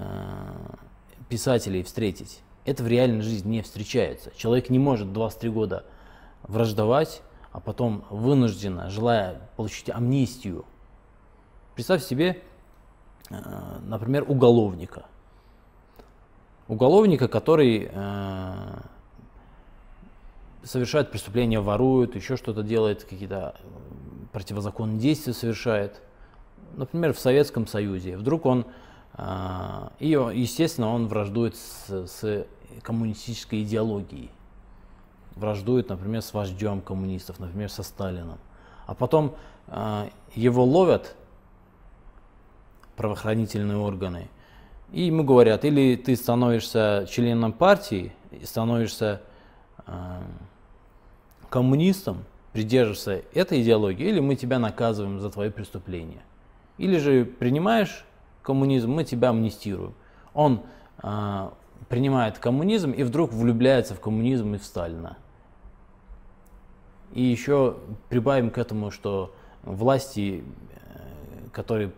писателей 1.28 1.84
встретить. 1.84 2.42
Это 2.66 2.84
в 2.84 2.88
реальной 2.88 3.22
жизни 3.22 3.50
не 3.50 3.62
встречается. 3.64 4.32
Человек 4.36 4.70
не 4.70 4.78
может 4.78 5.12
23 5.12 5.50
года 5.50 5.86
враждовать, 6.44 7.24
а 7.52 7.60
потом 7.60 8.06
вынужденно, 8.12 8.90
желая 8.90 9.50
получить 9.56 9.90
амнистию. 9.90 10.66
Представь 11.74 12.04
себе, 12.04 12.44
э, 13.30 13.36
например, 13.82 14.26
уголовника– 14.28 15.06
уголовника, 16.72 17.28
который 17.28 17.90
э, 17.92 18.80
совершает 20.64 21.12
преступления, 21.12 21.60
ворует, 21.60 22.16
еще 22.16 22.38
что-то 22.38 22.64
делает, 22.64 23.04
какие-то 23.04 23.56
э, 23.60 23.68
противозаконные 24.32 24.98
действия 24.98 25.34
совершает. 25.34 26.02
Например, 26.78 27.14
в 27.14 27.20
Советском 27.20 27.68
Союзе. 27.68 28.16
Вдруг 28.16 28.46
он, 28.46 28.66
э, 29.18 29.90
и, 30.00 30.12
естественно, 30.12 30.88
он 30.88 31.08
враждует 31.08 31.58
с, 31.58 32.08
с 32.08 32.48
коммунистической 32.84 33.64
идеологией. 33.64 34.32
Враждует, 35.36 35.90
например, 35.90 36.22
с 36.22 36.34
вождем 36.34 36.80
коммунистов, 36.80 37.38
например, 37.40 37.70
со 37.70 37.84
Сталином. 37.84 38.38
А 38.88 38.96
потом 38.96 39.36
э, 39.68 40.08
его 40.36 40.64
ловят 40.64 41.18
правоохранительные 42.96 43.78
органы– 43.78 44.30
и 44.92 45.04
ему 45.04 45.24
говорят, 45.24 45.64
или 45.64 45.96
ты 45.96 46.16
становишься 46.16 47.08
членом 47.10 47.54
партии, 47.54 48.14
становишься 48.44 49.22
э, 49.88 50.22
коммунистом, 51.50 52.26
придерживаешься 52.52 53.24
этой 53.34 53.62
идеологии, 53.62 54.08
или 54.08 54.20
мы 54.20 54.36
тебя 54.36 54.60
наказываем 54.60 55.20
за 55.20 55.30
твои 55.30 55.50
преступления. 55.50 56.24
Или 56.78 56.98
же 56.98 57.24
принимаешь 57.24 58.06
коммунизм, 58.42 58.92
мы 58.92 59.06
тебя 59.06 59.30
амнистируем. 59.30 59.94
Он 60.34 60.64
э, 61.02 61.50
принимает 61.88 62.40
коммунизм 62.40 62.92
и 62.92 63.04
вдруг 63.04 63.32
влюбляется 63.32 63.96
в 63.96 64.02
коммунизм 64.02 64.56
и 64.56 64.58
в 64.58 64.64
Сталина. 64.64 65.18
И 67.14 67.22
еще 67.22 67.78
прибавим 68.10 68.50
к 68.50 68.58
этому, 68.58 68.92
что 68.92 69.34
власти, 69.64 70.44
э, 70.74 71.50
которые 71.54 71.92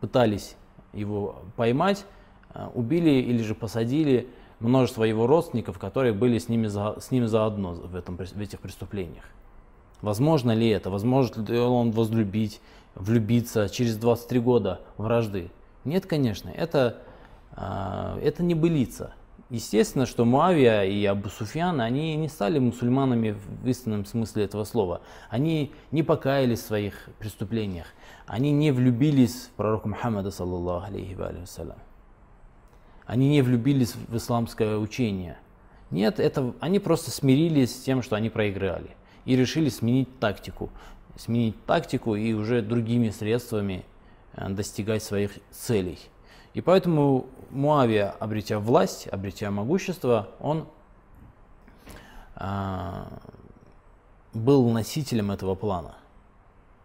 пытались 0.00 0.56
его 0.92 1.42
поймать, 1.56 2.04
убили 2.74 3.10
или 3.10 3.42
же 3.42 3.54
посадили 3.54 4.28
множество 4.60 5.04
его 5.04 5.26
родственников, 5.26 5.78
которые 5.78 6.12
были 6.12 6.38
с, 6.38 6.48
ними 6.48 6.66
за, 6.66 6.96
с 7.00 7.10
ним 7.10 7.28
заодно 7.28 7.72
в, 7.72 7.94
этом, 7.94 8.16
в 8.16 8.40
этих 8.40 8.60
преступлениях. 8.60 9.24
Возможно 10.02 10.52
ли 10.52 10.68
это? 10.68 10.90
Возможно 10.90 11.42
ли 11.42 11.58
он 11.58 11.90
возлюбить, 11.90 12.60
влюбиться 12.94 13.68
через 13.68 13.96
23 13.96 14.40
года 14.40 14.80
вражды? 14.96 15.50
Нет, 15.84 16.06
конечно, 16.06 16.48
это, 16.50 16.98
э, 17.56 18.20
это 18.22 18.42
не 18.42 18.54
былица. 18.54 19.14
Естественно, 19.48 20.06
что 20.06 20.24
Муавия 20.24 20.82
и 20.82 21.04
Абу 21.04 21.28
Суфьян, 21.28 21.80
они 21.80 22.16
не 22.16 22.28
стали 22.28 22.58
мусульманами 22.58 23.36
в 23.62 23.68
истинном 23.68 24.04
смысле 24.04 24.44
этого 24.44 24.64
слова. 24.64 25.02
Они 25.30 25.72
не 25.92 26.02
покаялись 26.02 26.58
в 26.58 26.66
своих 26.66 27.08
преступлениях. 27.20 27.86
Они 28.26 28.50
не 28.50 28.72
влюбились 28.72 29.46
в 29.46 29.50
пророка 29.50 29.88
Мухаммада, 29.88 30.32
саллаллаху 30.32 30.86
алейхи 30.86 31.14
вассалям. 31.14 31.76
Они 33.06 33.28
не 33.28 33.42
влюбились 33.42 33.94
в 33.94 34.16
исламское 34.16 34.76
учение. 34.76 35.38
Нет, 35.90 36.18
это, 36.18 36.52
они 36.60 36.80
просто 36.80 37.12
смирились 37.12 37.74
с 37.74 37.82
тем, 37.82 38.02
что 38.02 38.16
они 38.16 38.30
проиграли. 38.30 38.90
И 39.24 39.36
решили 39.36 39.68
сменить 39.68 40.18
тактику. 40.18 40.70
Сменить 41.16 41.64
тактику 41.64 42.16
и 42.16 42.32
уже 42.32 42.62
другими 42.62 43.10
средствами 43.10 43.84
э, 44.34 44.48
достигать 44.48 45.04
своих 45.04 45.32
целей. 45.52 45.98
И 46.52 46.60
поэтому 46.60 47.26
Муавия, 47.50 48.10
обретя 48.10 48.58
власть, 48.58 49.06
обретя 49.08 49.50
могущество, 49.50 50.30
он 50.40 50.66
а, 52.34 53.08
был 54.32 54.68
носителем 54.70 55.30
этого 55.30 55.54
плана. 55.54 55.96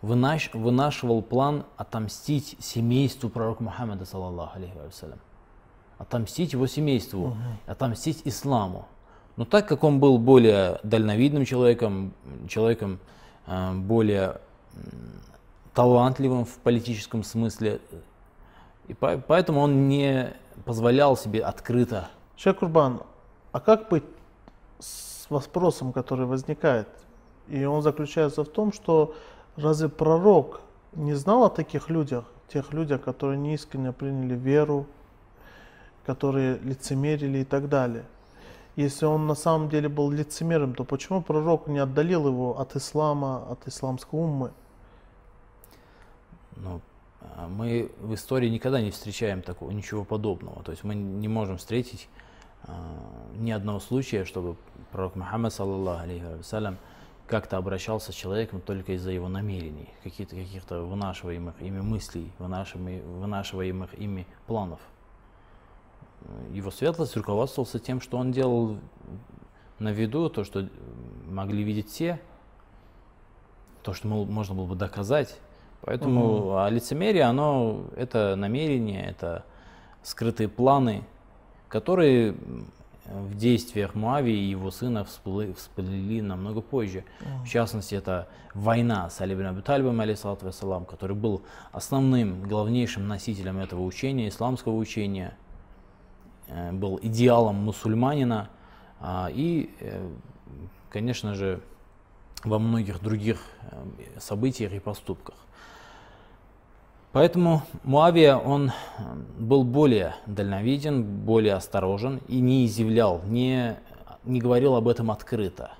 Вынаш, 0.02 0.54
вынашивал 0.54 1.22
план 1.22 1.66
отомстить 1.78 2.58
семейству 2.60 3.30
пророка 3.30 3.64
Мухаммада, 3.64 4.06
саллаллаху 4.06 4.58
алейхи 4.58 4.78
вассалям 4.78 5.20
отомстить 6.02 6.54
его 6.54 6.68
семейству, 6.68 7.28
угу. 7.28 7.36
отомстить 7.68 8.22
исламу. 8.26 8.88
Но 9.38 9.46
так 9.46 9.68
как 9.68 9.84
он 9.84 10.00
был 10.00 10.18
более 10.18 10.80
дальновидным 10.84 11.46
человеком, 11.46 12.14
человеком 12.48 13.00
э, 13.46 13.74
более 13.74 14.42
талантливым 15.74 16.46
в 16.46 16.58
политическом 16.58 17.24
смысле, 17.24 17.80
и 18.88 18.94
поэтому 18.94 19.62
он 19.62 19.88
не 19.88 20.34
позволял 20.66 21.16
себе 21.16 21.42
открыто. 21.42 22.10
Шейх 22.36 22.58
Курбан, 22.58 23.02
а 23.52 23.60
как 23.60 23.90
быть 23.90 24.04
с 24.80 25.30
вопросом, 25.30 25.94
который 25.94 26.26
возникает? 26.26 26.88
И 27.48 27.64
он 27.64 27.84
заключается 27.84 28.44
в 28.44 28.50
том, 28.50 28.74
что 28.74 29.14
разве 29.56 29.88
пророк 29.88 30.62
не 30.94 31.14
знал 31.14 31.44
о 31.44 31.50
таких 31.50 31.90
людях, 31.90 32.26
тех 32.52 32.74
людях, 32.74 33.02
которые 33.02 33.38
неискренне 33.38 33.94
приняли 33.94 34.36
веру, 34.36 34.88
которые 36.06 36.58
лицемерили 36.60 37.40
и 37.40 37.44
так 37.44 37.70
далее. 37.70 38.06
Если 38.76 39.06
он 39.06 39.28
на 39.28 39.36
самом 39.36 39.70
деле 39.70 39.90
был 39.90 40.10
лицемером, 40.10 40.74
то 40.76 40.84
почему 40.84 41.22
пророк 41.22 41.68
не 41.68 41.80
отдалил 41.80 42.28
его 42.28 42.60
от 42.60 42.76
ислама, 42.76 43.46
от 43.50 43.68
исламской 43.68 44.20
уммы? 44.20 44.52
Ну, 46.56 46.82
а 47.36 47.48
мы 47.48 47.92
в 48.00 48.14
истории 48.14 48.48
никогда 48.48 48.82
не 48.82 48.92
встречаем 48.92 49.42
такого, 49.42 49.72
ничего 49.72 50.06
подобного. 50.06 50.64
То 50.64 50.72
есть 50.72 50.84
мы 50.84 50.96
не 50.96 51.28
можем 51.28 51.58
встретить 51.58 52.08
э, 52.64 52.72
ни 53.36 53.52
одного 53.52 53.80
случая, 53.80 54.24
чтобы 54.26 54.56
пророк 54.92 55.16
Мухаммад, 55.16 55.54
саллаллаху 55.54 56.04
алейхи 56.04 56.38
вассалям, 56.38 56.78
как-то 57.28 57.58
обращался 57.58 58.12
с 58.12 58.16
человеком 58.16 58.62
только 58.62 58.94
из-за 58.94 59.12
его 59.12 59.30
намерений, 59.30 59.90
каких-то 60.04 60.36
каких-то 60.36 60.82
вынашиваемых 60.84 61.62
ими 61.62 61.82
мыслей, 61.82 62.32
вынашиваемых 62.40 63.94
ими 63.94 64.28
планов 64.48 64.80
его 66.52 66.72
светлость 66.72 67.16
руководствовался 67.16 67.80
тем, 67.80 68.02
что 68.02 68.18
он 68.18 68.32
делал 68.32 68.78
на 69.80 69.90
виду, 69.90 70.30
то, 70.30 70.44
что 70.44 70.68
могли 71.28 71.64
видеть 71.64 71.90
все, 71.90 72.20
то, 73.84 73.94
что 73.94 74.08
можно 74.08 74.56
было 74.56 74.66
бы 74.66 74.76
доказать. 74.76 75.40
Поэтому 75.82 76.38
угу. 76.38 76.56
а 76.58 76.70
лицемерие, 76.70 77.24
оно 77.24 77.86
это 77.96 78.36
намерение, 78.36 79.04
это 79.04 79.44
скрытые 80.04 80.48
планы, 80.48 81.04
которые 81.68 82.36
в 83.06 83.36
действиях 83.36 83.96
Муави 83.96 84.32
и 84.32 84.50
его 84.50 84.72
сына 84.72 85.04
всплыли, 85.04 85.54
всплыли 85.54 86.22
намного 86.22 86.62
позже. 86.62 87.04
В 87.44 87.48
частности, 87.48 87.96
это 87.96 88.28
война 88.54 89.10
с 89.10 89.20
Али 89.22 89.34
Абу 89.44 89.62
Талибом, 89.62 90.00
алейсалату 90.00 90.52
который 90.88 91.16
был 91.16 91.42
основным, 91.72 92.44
главнейшим 92.44 93.08
носителем 93.08 93.60
этого 93.60 93.82
учения, 93.82 94.30
исламского 94.30 94.76
учения, 94.76 95.36
был 96.72 97.00
идеалом 97.02 97.56
мусульманина 97.56 98.50
а, 99.02 99.30
и, 99.34 99.72
э, 99.80 100.10
конечно 100.90 101.34
же, 101.34 101.60
во 102.44 102.60
многих 102.60 103.02
других 103.02 103.42
э, 103.72 104.20
событиях 104.20 104.74
и 104.74 104.80
поступках. 104.80 105.36
Поэтому 107.12 107.64
Муавия, 107.84 108.36
он 108.36 108.70
э, 108.70 108.72
был 109.40 109.64
более 109.64 110.16
дальновиден, 110.28 111.04
более 111.04 111.56
осторожен 111.56 112.22
и 112.28 112.40
не 112.40 112.68
изъявлял, 112.68 113.22
не, 113.26 113.80
не 114.24 114.40
говорил 114.40 114.76
об 114.76 114.88
этом 114.88 115.10
открыто. 115.10 115.72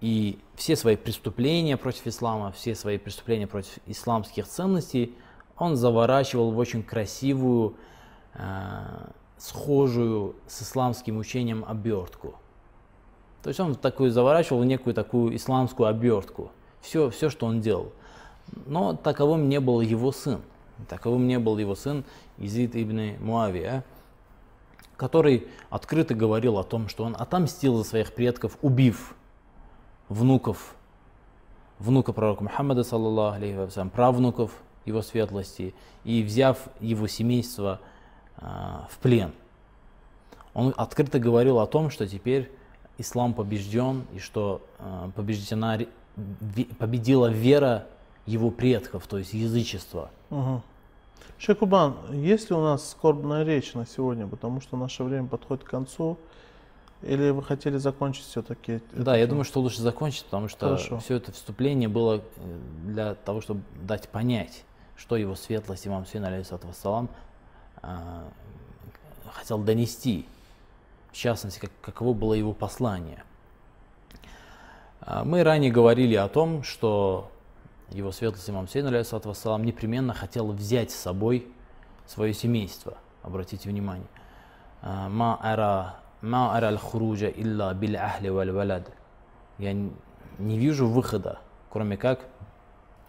И 0.00 0.38
все 0.54 0.76
свои 0.76 0.96
преступления 0.96 1.76
против 1.76 2.06
ислама, 2.06 2.52
все 2.52 2.76
свои 2.76 2.98
преступления 2.98 3.46
против 3.46 3.78
исламских 3.86 4.46
ценностей 4.46 5.16
он 5.56 5.76
заворачивал 5.76 6.52
в 6.52 6.58
очень 6.58 6.84
красивую, 6.84 7.74
э, 8.34 8.84
схожую 9.38 10.36
с 10.46 10.62
исламским 10.62 11.18
учением 11.18 11.64
обертку. 11.66 12.34
То 13.42 13.48
есть 13.48 13.60
он 13.60 13.74
такую 13.74 14.10
заворачивал 14.10 14.60
в 14.60 14.64
некую 14.64 14.94
такую 14.94 15.36
исламскую 15.36 15.88
обертку. 15.88 16.50
Все, 16.80 17.10
все, 17.10 17.28
что 17.28 17.46
он 17.46 17.60
делал. 17.60 17.92
Но 18.66 18.94
таковым 18.94 19.48
не 19.48 19.60
был 19.60 19.80
его 19.80 20.12
сын. 20.12 20.40
Таковым 20.88 21.26
не 21.26 21.38
был 21.38 21.58
его 21.58 21.74
сын 21.74 22.04
Изид 22.38 22.74
ибн 22.74 23.22
Муавия, 23.22 23.84
который 24.96 25.46
открыто 25.70 26.14
говорил 26.14 26.58
о 26.58 26.64
том, 26.64 26.88
что 26.88 27.04
он 27.04 27.14
отомстил 27.18 27.76
за 27.76 27.84
своих 27.84 28.12
предков, 28.12 28.58
убив 28.62 29.14
внуков, 30.08 30.74
внука 31.78 32.12
пророка 32.12 32.44
Мухаммада, 32.44 32.82
саллаллаху 32.82 33.36
алейхи 33.36 33.88
правнуков 33.90 34.52
его 34.84 35.02
светлости, 35.02 35.74
и 36.04 36.22
взяв 36.22 36.58
его 36.80 37.06
семейство 37.06 37.80
в 38.38 38.98
плен. 39.00 39.32
Он 40.54 40.72
открыто 40.76 41.18
говорил 41.18 41.58
о 41.58 41.66
том, 41.66 41.90
что 41.90 42.06
теперь 42.06 42.50
ислам 42.98 43.34
побежден, 43.34 44.04
и 44.14 44.18
что 44.18 44.62
а, 44.78 45.10
побеждена, 45.14 45.78
победила 46.78 47.26
вера 47.26 47.86
его 48.26 48.50
предков, 48.50 49.06
то 49.06 49.18
есть 49.18 49.34
язычество. 49.34 50.10
Угу. 50.30 50.62
Шекубан, 51.38 51.96
есть 52.12 52.50
ли 52.50 52.56
у 52.56 52.60
нас 52.60 52.88
скорбная 52.90 53.44
речь 53.44 53.74
на 53.74 53.86
сегодня, 53.86 54.26
потому 54.26 54.60
что 54.60 54.76
наше 54.76 55.02
время 55.02 55.26
подходит 55.26 55.64
к 55.64 55.68
концу, 55.68 56.16
или 57.02 57.30
вы 57.30 57.42
хотели 57.42 57.76
закончить 57.76 58.24
все-таки? 58.24 58.80
Да, 58.92 59.16
я 59.16 59.26
думаю, 59.26 59.44
что 59.44 59.60
лучше 59.60 59.82
закончить, 59.82 60.24
потому 60.24 60.48
что 60.48 60.76
Хорошо. 60.76 60.98
все 61.00 61.16
это 61.16 61.32
вступление 61.32 61.88
было 61.88 62.22
э, 62.36 62.58
для 62.86 63.14
того, 63.14 63.40
чтобы 63.40 63.62
дать 63.82 64.08
понять, 64.08 64.64
что 64.96 65.16
его 65.16 65.34
светлость 65.34 65.86
имам 65.86 66.06
Син, 66.06 66.24
алейхиссалату 66.24 66.68
вассалам, 66.68 67.10
а, 67.10 67.33
хотел 69.32 69.58
донести, 69.58 70.26
в 71.12 71.16
частности, 71.16 71.60
как, 71.60 71.70
каково 71.80 72.14
было 72.14 72.34
его 72.34 72.52
послание. 72.52 73.22
А, 75.00 75.24
мы 75.24 75.42
ранее 75.42 75.70
говорили 75.70 76.14
о 76.14 76.28
том, 76.28 76.62
что 76.62 77.30
его 77.90 78.10
светлость 78.12 78.48
имам 78.48 78.68
Сейн, 78.68 78.86
вассалам, 78.88 79.64
непременно 79.64 80.14
хотел 80.14 80.52
взять 80.52 80.90
с 80.90 80.96
собой 80.96 81.46
свое 82.06 82.32
семейство. 82.32 82.96
Обратите 83.22 83.68
внимание. 83.68 84.08
А, 84.82 85.08
ма 85.08 85.38
ара 85.42 85.96
ма 86.22 86.56
ара 86.56 86.68
аль-хуруджа 86.68 87.28
илля 87.28 87.72
бил 87.74 87.96
ахли 87.96 88.28
валь 88.28 88.50
валад. 88.50 88.90
Я 89.58 89.72
не 89.72 90.58
вижу 90.58 90.88
выхода, 90.88 91.38
кроме 91.70 91.96
как 91.96 92.20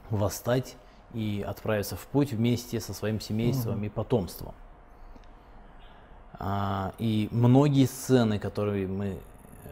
восстать 0.10 0.76
и 1.14 1.44
отправиться 1.48 1.96
в 1.96 2.06
путь 2.08 2.34
вместе 2.34 2.80
со 2.80 2.94
своим 2.94 3.20
семейством 3.20 3.82
mm-hmm. 3.82 3.88
и 3.88 3.90
потомством. 3.90 4.54
А, 6.38 6.94
и 7.00 7.30
многие 7.32 7.86
сцены, 7.86 8.40
которые 8.40 8.88
мы 8.88 9.18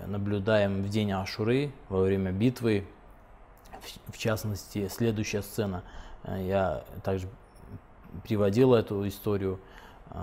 наблюдаем 0.08 0.84
в 0.84 0.90
день 0.90 1.12
Ашуры, 1.12 1.72
во 1.90 2.02
время 2.02 2.32
битвы, 2.32 2.86
в 4.08 4.18
частности, 4.18 4.88
следующая 4.88 5.42
сцена. 5.42 5.84
Э, 6.24 6.42
я 6.46 6.84
также 7.04 7.28
приводил 8.24 8.74
эту 8.74 9.08
историю, 9.08 9.60
э, 10.12 10.20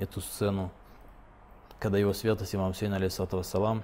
эту 0.00 0.20
сцену, 0.20 0.70
когда 1.78 1.98
его 1.98 2.12
святость 2.12 2.54
имам 2.54 2.74
Сейн, 2.74 2.94
алейсалам, 2.94 3.82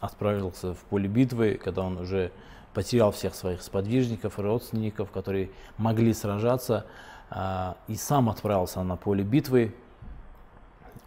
отправился 0.00 0.74
в 0.74 0.78
поле 0.84 1.08
битвы, 1.08 1.60
когда 1.62 1.82
он 1.82 1.98
уже 1.98 2.32
потерял 2.74 3.12
всех 3.12 3.34
своих 3.34 3.62
сподвижников 3.62 4.38
и 4.38 4.42
родственников, 4.42 5.10
которые 5.10 5.50
могли 5.78 6.12
сражаться, 6.12 6.86
э, 7.30 7.74
и 7.88 7.94
сам 7.94 8.28
отправился 8.28 8.82
на 8.82 8.96
поле 8.96 9.22
битвы. 9.22 9.74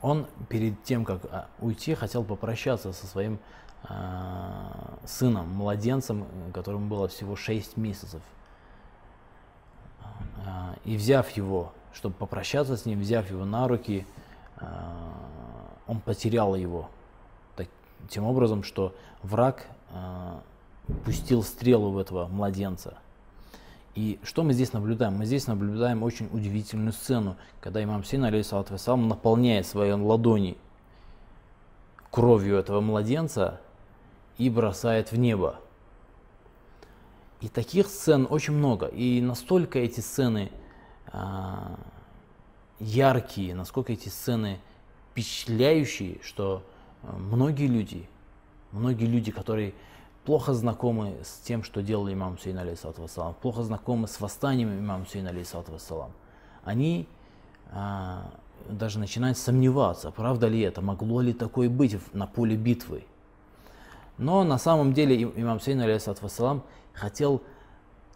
Он 0.02 0.28
перед 0.50 0.84
тем, 0.84 1.06
как 1.06 1.50
уйти, 1.60 1.96
хотел 1.96 2.24
попрощаться 2.24 2.94
со 2.94 3.08
своим 3.08 3.40
а, 3.84 4.98
сыном, 5.06 5.50
младенцем, 5.50 6.26
которому 6.54 6.88
было 6.88 7.08
всего 7.08 7.36
6 7.36 7.78
месяцев. 7.78 8.22
А, 10.46 10.76
и 10.84 10.98
взяв 10.98 11.30
его, 11.32 11.74
чтобы 11.94 12.16
попрощаться 12.16 12.76
с 12.76 12.86
ним, 12.86 13.00
взяв 13.00 13.30
его 13.30 13.46
на 13.46 13.68
руки, 13.68 14.06
а, 14.58 15.14
он 15.88 16.00
потерял 16.00 16.56
его. 16.56 16.90
Тем 18.10 18.26
образом, 18.26 18.64
что 18.64 18.96
враг 19.24 19.66
пустил 21.04 21.44
стрелу 21.44 21.92
в 21.92 21.98
этого 21.98 22.28
младенца. 22.28 23.00
И 23.98 24.20
что 24.22 24.44
мы 24.44 24.54
здесь 24.54 24.74
наблюдаем? 24.74 25.16
Мы 25.16 25.26
здесь 25.26 25.48
наблюдаем 25.48 26.04
очень 26.04 26.30
удивительную 26.32 26.94
сцену, 26.94 27.36
когда 27.60 27.84
имам 27.84 28.04
Син, 28.04 28.26
алейхиссалату 28.26 28.76
наполняет 28.96 29.66
свои 29.66 29.92
ладони 29.92 30.56
кровью 32.12 32.58
этого 32.58 32.80
младенца, 32.80 33.60
и 34.38 34.52
бросает 34.52 35.12
в 35.12 35.18
небо. 35.18 35.60
И 37.42 37.50
таких 37.50 37.88
сцен 37.88 38.28
очень 38.30 38.54
много. 38.54 38.86
И 38.86 39.20
настолько 39.20 39.80
эти 39.80 40.00
сцены 40.00 40.52
а, 41.08 41.76
яркие, 42.78 43.56
насколько 43.56 43.94
эти 43.94 44.10
сцены 44.10 44.60
впечатляющие, 45.10 46.20
что 46.22 46.62
а, 47.02 47.18
многие 47.18 47.66
люди, 47.66 48.08
многие 48.72 49.06
люди, 49.06 49.32
которые 49.32 49.74
плохо 50.28 50.54
знакомы 50.54 51.16
с 51.24 51.40
тем, 51.40 51.64
что 51.64 51.82
делал 51.82 52.12
имам 52.12 52.38
Сейн, 52.38 52.58
алейхиссалату 52.58 53.08
плохо 53.42 53.64
знакомы 53.64 54.10
с 54.10 54.20
восстанием 54.20 54.78
имама 54.78 55.06
Сейн, 55.06 55.26
алейхиссалату 55.26 55.80
они 56.66 57.08
а, 57.72 58.30
даже 58.68 59.00
начинают 59.00 59.38
сомневаться, 59.38 60.12
правда 60.12 60.50
ли 60.50 60.60
это, 60.60 60.82
могло 60.82 61.22
ли 61.22 61.32
такое 61.32 61.70
быть 61.70 61.98
на 62.14 62.28
поле 62.28 62.58
битвы. 62.58 63.06
Но 64.18 64.44
на 64.44 64.58
самом 64.58 64.92
деле 64.92 65.24
имам 65.24 65.62
Сейн, 65.62 65.80
алейхиссалам, 65.80 66.62
хотел 66.92 67.42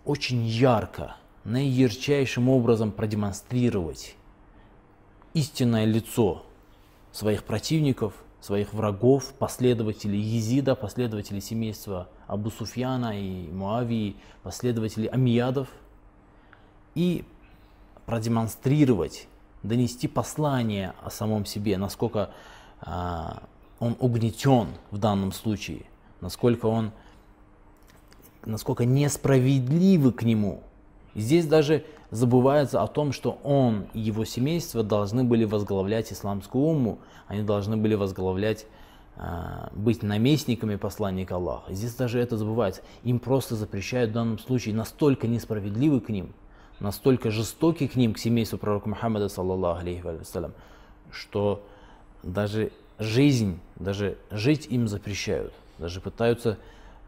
очень 0.04 0.46
ярко, 0.46 1.16
наиярчайшим 1.46 2.50
образом 2.50 2.92
продемонстрировать 2.92 4.18
истинное 5.34 5.86
лицо 5.86 6.44
своих 7.14 7.46
противников, 7.46 8.14
своих 8.42 8.74
врагов, 8.74 9.34
последователей 9.38 10.20
Езида, 10.20 10.76
последователей 10.76 11.42
семейства 11.42 12.10
Абу 12.28 12.50
Суфьяна 12.50 13.20
и 13.20 13.48
Муавии, 13.52 14.16
последователей 14.42 15.08
Амиядов, 15.08 15.68
и 16.96 17.24
продемонстрировать, 18.06 19.28
донести 19.64 20.08
послание 20.08 20.94
о 21.04 21.12
самом 21.12 21.46
себе, 21.46 21.78
насколько 21.78 22.32
а, 22.82 23.44
он 23.80 23.96
угнетен 24.00 24.70
в 24.90 24.98
данном 24.98 25.32
случае, 25.32 25.86
насколько 26.20 26.66
он, 26.66 26.92
насколько 28.44 28.86
несправедливы 28.86 30.12
к 30.12 30.24
нему. 30.24 30.64
Здесь 31.16 31.46
даже 31.46 31.84
забывается 32.10 32.82
о 32.82 32.88
том, 32.88 33.12
что 33.12 33.40
он 33.44 33.86
и 33.94 34.00
его 34.00 34.26
семейство 34.26 34.84
должны 34.84 35.24
были 35.24 35.44
возглавлять 35.44 36.12
исламскую 36.12 36.64
уму, 36.64 37.00
они 37.28 37.44
должны 37.44 37.78
были 37.78 37.96
возглавлять, 37.96 38.66
э, 39.18 39.68
быть 39.74 40.04
наместниками 40.04 40.76
посланника 40.76 41.36
Аллаха. 41.36 41.74
Здесь 41.74 41.94
даже 41.96 42.20
это 42.20 42.38
забывается. 42.38 42.82
Им 43.04 43.20
просто 43.20 43.56
запрещают 43.56 44.12
в 44.12 44.14
данном 44.14 44.40
случае 44.40 44.76
настолько 44.76 45.28
несправедливы 45.28 46.00
к 46.00 46.10
ним, 46.10 46.34
настолько 46.80 47.32
жестоки 47.32 47.88
к 47.88 47.96
ним, 47.96 48.14
к 48.14 48.18
семейству 48.18 48.58
пророка 48.58 48.90
Мухаммада, 48.90 49.30
саллаллаху 49.30 49.82
алейхи 49.82 50.02
вассалям, 50.02 50.54
что 51.12 51.64
даже 52.24 52.72
жизнь, 53.00 53.60
даже 53.78 54.18
жить 54.32 54.68
им 54.70 54.88
запрещают 54.88 55.54
даже 55.82 56.00
пытаются 56.00 56.58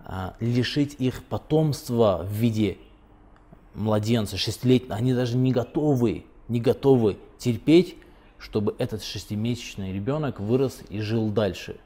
а, 0.04 0.34
лишить 0.39 0.96
их 1.00 1.24
потомства 1.24 2.22
в 2.24 2.34
виде 2.34 2.78
младенца, 3.76 4.38
шестилетнего. 4.38 4.96
Они 4.96 5.14
даже 5.14 5.38
не 5.38 5.52
готовы, 5.52 6.26
не 6.48 6.60
готовы 6.60 7.18
терпеть, 7.38 7.98
чтобы 8.38 8.76
этот 8.78 9.04
шестимесячный 9.04 9.94
ребенок 9.94 10.40
вырос 10.40 10.82
и 10.90 11.00
жил 11.00 11.30
дальше. 11.30 11.78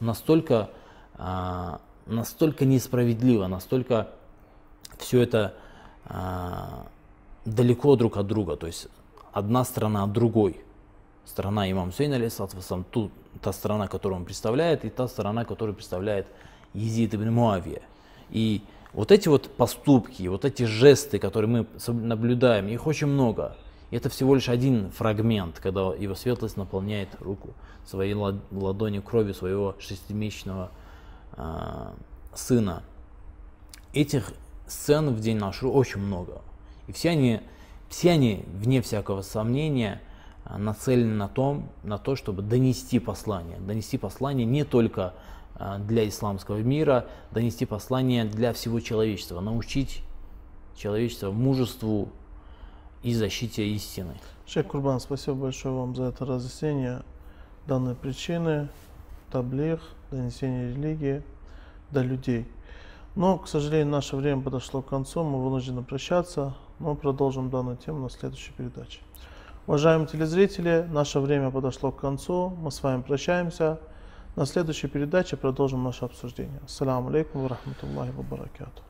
Настолько, 0.00 0.70
а, 1.14 1.80
настолько 2.06 2.64
несправедливо, 2.64 3.46
настолько 3.46 4.10
все 4.98 5.22
это 5.22 5.54
а, 6.04 6.86
далеко 7.44 7.96
друг 7.96 8.16
от 8.16 8.26
друга. 8.26 8.56
То 8.56 8.66
есть 8.66 8.88
одна 9.32 9.64
страна 9.64 10.04
от 10.04 10.12
другой. 10.12 10.60
Страна 11.24 11.70
имам 11.70 11.92
Сейн, 11.92 12.12
алейсалам, 12.12 12.84
ту, 12.90 13.10
та 13.42 13.52
страна, 13.52 13.88
которую 13.88 14.20
он 14.20 14.24
представляет, 14.24 14.84
и 14.84 14.90
та 14.90 15.08
страна, 15.08 15.44
которую 15.44 15.74
представляет 15.74 16.26
Езид 16.74 17.14
ибн 17.14 17.30
Муавия. 17.30 17.82
И 18.30 18.62
вот 18.92 19.12
эти 19.12 19.28
вот 19.28 19.50
поступки, 19.56 20.26
вот 20.28 20.44
эти 20.44 20.64
жесты, 20.64 21.18
которые 21.18 21.48
мы 21.48 21.66
наблюдаем, 21.86 22.68
их 22.68 22.86
очень 22.86 23.06
много. 23.06 23.56
И 23.90 23.96
это 23.96 24.08
всего 24.08 24.34
лишь 24.34 24.48
один 24.48 24.90
фрагмент, 24.90 25.58
когда 25.60 25.94
его 25.94 26.14
светлость 26.14 26.56
наполняет 26.56 27.08
руку 27.20 27.50
своей 27.86 28.14
ладонью 28.14 29.02
кровью 29.02 29.34
своего 29.34 29.76
шестимесячного 29.78 30.70
э, 31.36 31.90
сына. 32.34 32.82
Этих 33.94 34.32
сцен 34.66 35.14
в 35.14 35.20
день 35.20 35.38
нашего 35.38 35.70
очень 35.70 36.00
много. 36.00 36.42
И 36.86 36.92
все 36.92 37.10
они, 37.10 37.40
все 37.88 38.12
они, 38.12 38.44
вне 38.52 38.82
всякого 38.82 39.22
сомнения, 39.22 40.02
а, 40.44 40.58
нацелены 40.58 41.14
на, 41.14 41.28
том, 41.28 41.68
на 41.82 41.98
то, 41.98 42.16
чтобы 42.16 42.42
донести 42.42 42.98
послание. 42.98 43.58
Донести 43.58 43.98
послание 43.98 44.46
не 44.46 44.64
только 44.64 45.14
для 45.80 46.08
исламского 46.08 46.58
мира, 46.58 47.06
донести 47.32 47.66
послание 47.66 48.24
для 48.24 48.52
всего 48.52 48.80
человечества, 48.80 49.40
научить 49.40 50.02
человечество 50.76 51.30
мужеству 51.30 52.08
и 53.02 53.14
защите 53.14 53.66
истины. 53.68 54.14
Шейх 54.46 54.66
Курбан, 54.68 55.00
спасибо 55.00 55.36
большое 55.36 55.74
вам 55.74 55.94
за 55.94 56.04
это 56.04 56.24
разъяснение 56.24 57.02
данной 57.66 57.94
причины, 57.94 58.68
таблих, 59.30 59.80
донесение 60.10 60.74
религии 60.74 61.22
до 61.90 62.02
людей. 62.02 62.46
Но, 63.14 63.38
к 63.38 63.48
сожалению, 63.48 63.88
наше 63.88 64.16
время 64.16 64.42
подошло 64.42 64.80
к 64.80 64.88
концу, 64.88 65.24
мы 65.24 65.42
вынуждены 65.42 65.82
прощаться, 65.82 66.54
но 66.78 66.94
продолжим 66.94 67.50
данную 67.50 67.76
тему 67.76 67.98
на 68.04 68.10
следующей 68.10 68.52
передаче. 68.52 69.00
Уважаемые 69.66 70.06
телезрители, 70.06 70.86
наше 70.90 71.20
время 71.20 71.50
подошло 71.50 71.90
к 71.90 72.00
концу, 72.00 72.56
мы 72.60 72.70
с 72.70 72.82
вами 72.82 73.02
прощаемся. 73.02 73.80
На 74.38 74.46
следующей 74.46 74.86
передаче 74.86 75.36
продолжим 75.36 75.82
наше 75.82 76.04
обсуждение. 76.04 76.60
Ассаламу 76.64 77.08
алейкум 77.08 77.42
ва 77.42 77.48
рахматуллахи 77.48 78.12
ва 78.12 78.22
баракатух. 78.22 78.84